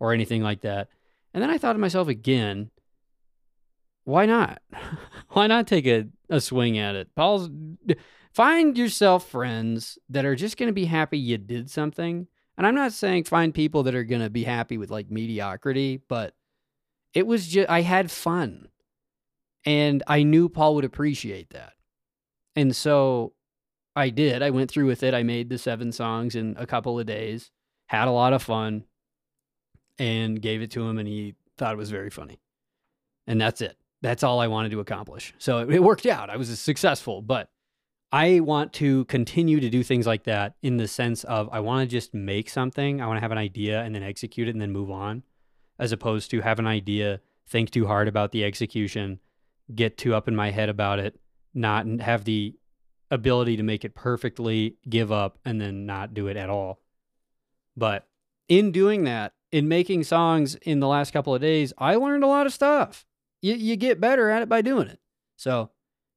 or 0.00 0.12
anything 0.12 0.42
like 0.42 0.62
that. 0.62 0.88
And 1.34 1.42
then 1.42 1.50
I 1.50 1.58
thought 1.58 1.74
to 1.74 1.78
myself 1.78 2.08
again, 2.08 2.70
why 4.04 4.26
not? 4.26 4.62
why 5.30 5.46
not 5.46 5.66
take 5.66 5.86
a, 5.86 6.06
a 6.30 6.40
swing 6.40 6.78
at 6.78 6.94
it? 6.94 7.14
Paul's, 7.14 7.50
find 8.32 8.76
yourself 8.76 9.28
friends 9.28 9.98
that 10.08 10.24
are 10.24 10.36
just 10.36 10.56
going 10.56 10.68
to 10.68 10.74
be 10.74 10.86
happy 10.86 11.18
you 11.18 11.38
did 11.38 11.70
something. 11.70 12.26
And 12.56 12.66
I'm 12.66 12.74
not 12.74 12.92
saying 12.92 13.24
find 13.24 13.54
people 13.54 13.84
that 13.84 13.94
are 13.94 14.04
going 14.04 14.22
to 14.22 14.30
be 14.30 14.44
happy 14.44 14.78
with 14.78 14.90
like 14.90 15.10
mediocrity, 15.10 16.00
but 16.08 16.34
it 17.14 17.26
was 17.26 17.46
just, 17.46 17.68
I 17.68 17.82
had 17.82 18.10
fun. 18.10 18.68
And 19.64 20.02
I 20.06 20.22
knew 20.22 20.48
Paul 20.48 20.74
would 20.76 20.84
appreciate 20.84 21.50
that. 21.50 21.74
And 22.56 22.74
so 22.74 23.34
I 23.94 24.10
did. 24.10 24.42
I 24.42 24.50
went 24.50 24.70
through 24.70 24.86
with 24.86 25.02
it. 25.02 25.14
I 25.14 25.22
made 25.22 25.50
the 25.50 25.58
seven 25.58 25.92
songs 25.92 26.34
in 26.34 26.56
a 26.58 26.66
couple 26.66 26.98
of 26.98 27.06
days, 27.06 27.50
had 27.86 28.08
a 28.08 28.12
lot 28.12 28.32
of 28.32 28.42
fun, 28.42 28.84
and 29.98 30.40
gave 30.40 30.62
it 30.62 30.70
to 30.72 30.86
him. 30.86 30.98
And 30.98 31.08
he 31.08 31.34
thought 31.56 31.72
it 31.72 31.78
was 31.78 31.90
very 31.90 32.10
funny. 32.10 32.40
And 33.26 33.40
that's 33.40 33.60
it. 33.60 33.76
That's 34.00 34.22
all 34.22 34.40
I 34.40 34.46
wanted 34.46 34.70
to 34.70 34.80
accomplish. 34.80 35.34
So 35.38 35.58
it 35.68 35.82
worked 35.82 36.06
out. 36.06 36.30
I 36.30 36.36
was 36.36 36.56
successful, 36.58 37.20
but 37.20 37.50
I 38.10 38.40
want 38.40 38.72
to 38.74 39.04
continue 39.06 39.60
to 39.60 39.68
do 39.68 39.82
things 39.82 40.06
like 40.06 40.24
that 40.24 40.54
in 40.62 40.78
the 40.78 40.88
sense 40.88 41.24
of 41.24 41.48
I 41.52 41.60
want 41.60 41.88
to 41.88 41.94
just 41.94 42.14
make 42.14 42.48
something, 42.48 43.02
I 43.02 43.06
want 43.06 43.18
to 43.18 43.20
have 43.20 43.32
an 43.32 43.38
idea 43.38 43.82
and 43.82 43.94
then 43.94 44.02
execute 44.02 44.48
it 44.48 44.52
and 44.52 44.62
then 44.62 44.72
move 44.72 44.90
on, 44.90 45.24
as 45.78 45.92
opposed 45.92 46.30
to 46.30 46.40
have 46.40 46.58
an 46.58 46.66
idea, 46.66 47.20
think 47.46 47.70
too 47.70 47.86
hard 47.86 48.08
about 48.08 48.32
the 48.32 48.44
execution, 48.44 49.20
get 49.74 49.98
too 49.98 50.14
up 50.14 50.26
in 50.26 50.34
my 50.34 50.50
head 50.50 50.68
about 50.68 50.98
it, 51.00 51.18
not 51.52 51.86
have 52.00 52.24
the 52.24 52.54
ability 53.10 53.56
to 53.56 53.62
make 53.62 53.84
it 53.84 53.94
perfectly, 53.94 54.76
give 54.88 55.12
up, 55.12 55.38
and 55.44 55.60
then 55.60 55.84
not 55.84 56.14
do 56.14 56.28
it 56.28 56.36
at 56.36 56.48
all. 56.48 56.80
But 57.76 58.06
in 58.48 58.72
doing 58.72 59.04
that, 59.04 59.34
in 59.52 59.68
making 59.68 60.04
songs 60.04 60.54
in 60.56 60.80
the 60.80 60.88
last 60.88 61.12
couple 61.12 61.34
of 61.34 61.40
days, 61.40 61.72
I 61.78 61.94
learned 61.96 62.24
a 62.24 62.28
lot 62.28 62.46
of 62.46 62.52
stuff. 62.52 63.06
You, 63.40 63.54
you 63.54 63.76
get 63.76 64.00
better 64.00 64.30
at 64.30 64.42
it 64.42 64.48
by 64.48 64.62
doing 64.62 64.88
it. 64.88 65.00
So 65.36 65.70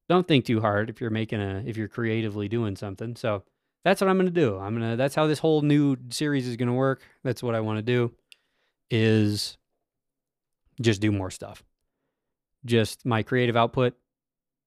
don't 0.08 0.26
think 0.26 0.44
too 0.44 0.60
hard 0.60 0.90
if 0.90 1.00
you're 1.00 1.10
making 1.10 1.40
a 1.40 1.62
if 1.66 1.76
you're 1.76 1.88
creatively 1.88 2.48
doing 2.48 2.76
something. 2.76 3.16
So 3.16 3.44
that's 3.84 4.00
what 4.00 4.10
I'm 4.10 4.16
going 4.16 4.26
to 4.26 4.32
do. 4.32 4.58
I'm 4.58 4.76
going 4.76 4.90
to 4.90 4.96
that's 4.96 5.14
how 5.14 5.26
this 5.26 5.38
whole 5.38 5.62
new 5.62 5.96
series 6.10 6.46
is 6.46 6.56
going 6.56 6.68
to 6.68 6.74
work. 6.74 7.02
That's 7.22 7.42
what 7.42 7.54
I 7.54 7.60
want 7.60 7.78
to 7.78 7.82
do 7.82 8.12
is 8.90 9.56
just 10.80 11.00
do 11.00 11.12
more 11.12 11.30
stuff. 11.30 11.62
Just 12.64 13.06
my 13.06 13.22
creative 13.22 13.56
output. 13.56 13.94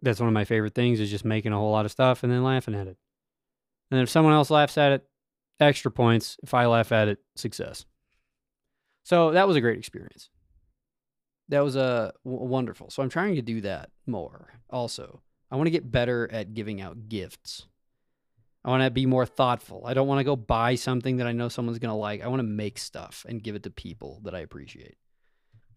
That's 0.02 0.20
one 0.20 0.28
of 0.28 0.34
my 0.34 0.46
favorite 0.46 0.76
things 0.76 1.00
is 1.00 1.10
just 1.10 1.26
making 1.26 1.54
a 1.54 1.58
whole 1.58 1.72
lot 1.72 1.86
of 1.86 1.92
stuff 1.92 2.24
and 2.24 2.32
then 2.32 2.44
laughing 2.44 2.76
at 2.76 2.88
it. 2.88 2.98
And 3.92 4.02
if 4.02 4.10
someone 4.10 4.34
else 4.34 4.50
laughs 4.50 4.78
at 4.78 4.92
it, 4.92 5.06
extra 5.60 5.92
points. 5.92 6.38
If 6.44 6.54
I 6.54 6.66
laugh 6.66 6.92
at 6.92 7.08
it, 7.08 7.20
success. 7.36 7.86
So 9.06 9.32
that 9.32 9.48
was 9.48 9.56
a 9.56 9.62
great 9.62 9.78
experience. 9.78 10.30
That 11.50 11.64
was 11.64 11.76
a 11.76 11.80
uh, 11.80 12.12
w- 12.26 12.44
wonderful. 12.44 12.90
So 12.90 13.04
I'm 13.04 13.10
trying 13.10 13.36
to 13.36 13.44
do 13.44 13.62
that 13.62 13.92
more 14.08 14.60
also. 14.68 15.22
I 15.52 15.58
want 15.58 15.68
to 15.68 15.72
get 15.72 15.92
better 15.92 16.28
at 16.32 16.56
giving 16.56 16.82
out 16.82 17.08
gifts. 17.08 17.68
I 18.64 18.72
want 18.72 18.82
to 18.82 18.90
be 18.90 19.06
more 19.06 19.28
thoughtful. 19.28 19.84
I 19.86 19.94
don't 19.94 20.08
want 20.08 20.22
to 20.22 20.24
go 20.24 20.36
buy 20.36 20.74
something 20.74 21.18
that 21.18 21.28
I 21.28 21.34
know 21.34 21.50
someone's 21.50 21.78
going 21.78 21.92
to 21.92 21.96
like. 21.96 22.24
I 22.24 22.28
want 22.28 22.40
to 22.40 22.48
make 22.48 22.80
stuff 22.80 23.28
and 23.30 23.44
give 23.44 23.54
it 23.54 23.62
to 23.64 23.70
people 23.70 24.22
that 24.24 24.34
I 24.34 24.40
appreciate 24.40 24.98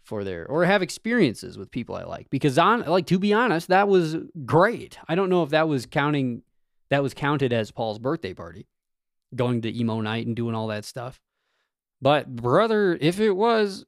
for 0.05 0.25
their 0.25 0.47
or 0.47 0.65
have 0.65 0.81
experiences 0.81 1.59
with 1.59 1.71
people 1.71 1.97
I 1.97 2.05
like. 2.05 2.31
Because 2.31 2.57
on 2.57 2.81
like 2.87 3.05
to 3.09 3.19
be 3.19 3.35
honest, 3.35 3.69
that 3.69 3.89
was 3.89 4.17
great. 4.47 4.99
I 5.07 5.15
don't 5.15 5.29
know 5.29 5.43
if 5.43 5.51
that 5.51 5.69
was 5.69 5.85
counting 5.85 6.45
that 6.89 7.03
was 7.03 7.13
counted 7.13 7.53
as 7.53 7.71
Paul's 7.71 7.99
birthday 7.99 8.33
party, 8.33 8.67
going 9.37 9.61
to 9.61 9.79
emo 9.79 10.01
night 10.01 10.27
and 10.27 10.35
doing 10.35 10.55
all 10.55 10.69
that 10.69 10.87
stuff. 10.87 11.21
But 12.01 12.35
brother, 12.35 12.97
if 13.01 13.21
it 13.21 13.33
was, 13.33 13.85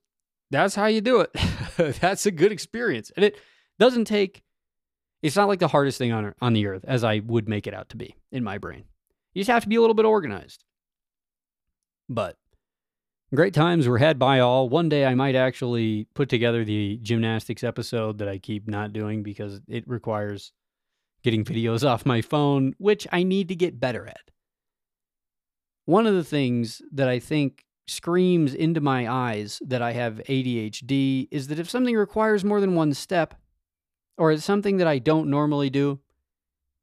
that's 0.51 0.75
how 0.75 0.87
you 0.87 1.01
do 1.01 1.21
it. 1.21 1.31
that's 2.01 2.27
a 2.27 2.31
good 2.31 2.53
experience. 2.53 3.13
And 3.17 3.25
it 3.25 3.37
doesn't 3.79 4.07
take 4.07 4.43
it's 5.23 5.37
not 5.37 5.49
like 5.49 5.59
the 5.59 5.69
hardest 5.69 5.99
thing 5.99 6.13
on 6.13 6.35
on 6.41 6.53
the 6.53 6.67
earth 6.67 6.85
as 6.87 7.05
I 7.05 7.21
would 7.21 7.49
make 7.49 7.67
it 7.67 7.75
out 7.75 7.91
to 7.91 7.97
be 7.97 8.17
in 8.33 8.43
my 8.43 8.59
brain. 8.59 8.85
You 9.35 9.41
just 9.41 9.51
have 9.51 9.63
to 9.63 9.69
be 9.69 9.77
a 9.77 9.81
little 9.81 9.95
bit 9.95 10.07
organized. 10.07 10.65
But 12.09 12.37
great 13.35 13.55
times 13.55 13.87
were 13.87 13.99
had 13.99 14.19
by 14.19 14.41
all. 14.41 14.69
One 14.69 14.89
day 14.89 15.07
I 15.07 15.15
might 15.15 15.37
actually 15.37 16.09
put 16.15 16.29
together 16.29 16.65
the 16.65 16.99
gymnastics 17.03 17.63
episode 17.63 18.19
that 18.19 18.29
I 18.29 18.39
keep 18.39 18.67
not 18.67 18.93
doing 18.93 19.23
because 19.23 19.61
it 19.69 19.87
requires 19.87 20.53
getting 21.23 21.45
videos 21.45 21.89
off 21.89 22.07
my 22.07 22.23
phone, 22.23 22.75
which 22.79 23.07
I 23.13 23.23
need 23.23 23.49
to 23.49 23.55
get 23.55 23.79
better 23.79 24.07
at. 24.07 24.31
One 25.85 26.07
of 26.07 26.15
the 26.15 26.25
things 26.25 26.83
that 26.93 27.09
I 27.09 27.19
think 27.19 27.65
screams 27.91 28.55
into 28.55 28.81
my 28.81 29.11
eyes 29.11 29.61
that 29.65 29.83
I 29.83 29.93
have 29.93 30.21
ADHD 30.29 31.29
is 31.31 31.49
that 31.49 31.59
if 31.59 31.69
something 31.69 31.97
requires 31.97 32.45
more 32.45 32.61
than 32.61 32.75
one 32.75 32.95
step, 32.95 33.35
or 34.17 34.33
it's 34.33 34.45
something 34.45 34.77
that 34.77 34.87
I 34.87 34.99
don't 34.99 35.31
normally 35.31 35.71
do, 35.71 36.01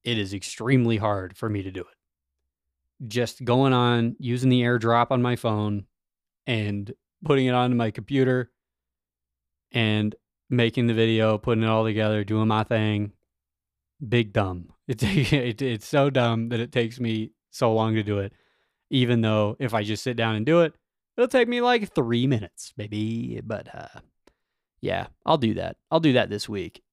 it 0.03 0.17
is 0.17 0.33
extremely 0.33 0.97
hard 0.97 1.37
for 1.37 1.49
me 1.49 1.63
to 1.63 1.71
do 1.71 1.81
it. 1.81 3.07
Just 3.07 3.45
going 3.45 3.73
on, 3.73 4.15
using 4.19 4.49
the 4.49 4.61
airdrop 4.61 5.11
on 5.11 5.21
my 5.21 5.35
phone 5.35 5.85
and 6.45 6.93
putting 7.23 7.45
it 7.45 7.53
onto 7.53 7.75
my 7.75 7.91
computer 7.91 8.51
and 9.71 10.15
making 10.49 10.87
the 10.87 10.93
video, 10.93 11.37
putting 11.37 11.63
it 11.63 11.69
all 11.69 11.83
together, 11.83 12.23
doing 12.23 12.47
my 12.47 12.63
thing. 12.63 13.13
Big 14.07 14.33
dumb. 14.33 14.73
It's, 14.87 15.03
it, 15.03 15.61
it's 15.61 15.85
so 15.85 16.09
dumb 16.09 16.47
that 16.49 16.61
it 16.61 16.71
takes 16.71 16.97
me 16.97 17.31
so 17.51 17.73
long 17.73 17.95
to 17.95 18.03
do 18.03 18.19
it. 18.19 18.31
Even 18.89 19.19
though 19.19 19.57
if 19.59 19.73
I 19.73 19.83
just 19.83 20.01
sit 20.01 20.15
down 20.15 20.35
and 20.35 20.45
do 20.45 20.61
it, 20.61 20.75
it'll 21.17 21.27
take 21.27 21.47
me 21.47 21.62
like 21.62 21.93
three 21.93 22.27
minutes, 22.27 22.73
maybe. 22.77 23.41
But 23.43 23.73
uh, 23.73 23.99
yeah, 24.82 25.08
I'll 25.25 25.38
do 25.38 25.56
that. 25.56 25.77
I'll 25.91 25.99
do 25.99 26.13
that 26.13 26.30
this 26.30 26.47
week. 26.47 26.84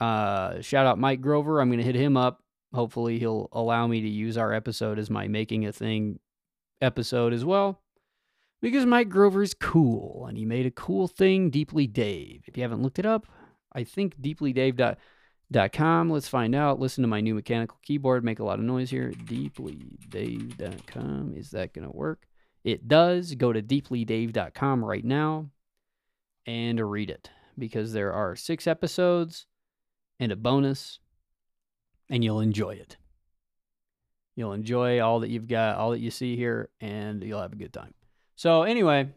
Uh, 0.00 0.60
shout 0.60 0.86
out 0.86 0.98
Mike 0.98 1.20
Grover. 1.20 1.60
I'm 1.60 1.68
going 1.68 1.78
to 1.78 1.84
hit 1.84 1.94
him 1.94 2.16
up. 2.16 2.42
Hopefully, 2.74 3.18
he'll 3.18 3.48
allow 3.52 3.86
me 3.86 4.00
to 4.00 4.08
use 4.08 4.36
our 4.36 4.52
episode 4.52 4.98
as 4.98 5.10
my 5.10 5.28
making 5.28 5.66
a 5.66 5.72
thing 5.72 6.18
episode 6.80 7.32
as 7.32 7.44
well. 7.44 7.80
Because 8.60 8.86
Mike 8.86 9.08
Grover 9.08 9.42
is 9.42 9.54
cool 9.54 10.26
and 10.28 10.38
he 10.38 10.44
made 10.44 10.66
a 10.66 10.70
cool 10.70 11.08
thing, 11.08 11.50
Deeply 11.50 11.88
Dave. 11.88 12.44
If 12.46 12.56
you 12.56 12.62
haven't 12.62 12.82
looked 12.82 13.00
it 13.00 13.06
up, 13.06 13.26
I 13.72 13.84
think 13.84 14.20
deeplydave.com. 14.20 16.10
Let's 16.10 16.28
find 16.28 16.54
out. 16.54 16.78
Listen 16.78 17.02
to 17.02 17.08
my 17.08 17.20
new 17.20 17.34
mechanical 17.34 17.78
keyboard 17.82 18.24
make 18.24 18.38
a 18.38 18.44
lot 18.44 18.60
of 18.60 18.64
noise 18.64 18.90
here. 18.90 19.10
Deeplydave.com. 19.10 21.34
Is 21.36 21.50
that 21.50 21.74
going 21.74 21.90
to 21.90 21.96
work? 21.96 22.28
It 22.64 22.88
does. 22.88 23.34
Go 23.34 23.52
to 23.52 23.62
deeplydave.com 23.62 24.84
right 24.84 25.04
now. 25.04 25.50
and 26.46 26.80
read 26.80 27.10
it 27.10 27.30
because 27.58 27.92
there 27.92 28.12
are 28.12 28.34
six 28.34 28.66
episodes 28.66 29.46
and 30.18 30.32
a 30.32 30.36
bonus, 30.36 30.98
and 32.08 32.24
you'll 32.24 32.40
enjoy 32.40 32.70
it. 32.70 32.96
You'll 34.34 34.52
enjoy 34.52 35.00
all 35.00 35.20
that 35.20 35.28
you've 35.30 35.46
got, 35.46 35.76
all 35.76 35.90
that 35.90 36.00
you 36.00 36.10
see 36.10 36.36
here, 36.36 36.70
and 36.80 37.22
you'll 37.22 37.40
have 37.40 37.52
a 37.52 37.56
good 37.56 37.72
time. 37.72 37.94
So, 38.34 38.62
anyway, 38.62 39.08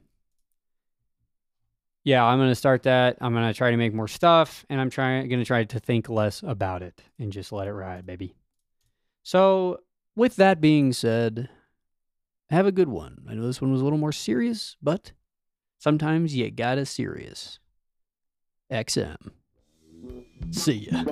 yeah, 2.04 2.24
I'm 2.24 2.38
going 2.38 2.50
to 2.50 2.56
start 2.56 2.84
that. 2.84 3.18
I'm 3.22 3.34
going 3.34 3.48
to 3.48 3.54
try 3.54 3.72
to 3.72 3.78
make 3.78 3.94
more 3.94 4.08
stuff, 4.08 4.66
and 4.70 4.80
I'm 4.80 4.90
trying 4.90 5.28
going 5.30 5.40
to 5.40 5.46
try 5.46 5.64
to 5.64 5.80
think 5.80 6.10
less 6.10 6.44
about 6.44 6.84
it 6.84 7.02
and 7.18 7.32
just 7.32 7.52
let 7.52 7.68
it 7.68 7.74
ride, 7.74 8.06
baby. 8.06 8.36
So, 9.24 9.80
with 10.16 10.36
that 10.36 10.62
being 10.62 10.94
said, 10.94 11.50
have 12.50 12.66
a 12.66 12.72
good 12.72 12.90
one. 12.90 13.26
I 13.30 13.34
know 13.34 13.46
this 13.46 13.62
one 13.62 13.72
was 13.72 13.82
a 13.82 13.84
little 13.84 14.00
more 14.00 14.12
serious, 14.12 14.76
but 14.82 15.14
sometimes 15.78 16.36
you 16.36 16.50
gotta 16.52 16.86
serious. 16.86 17.60
XM. 18.72 19.32
See 20.52 20.90
ya. 20.92 21.04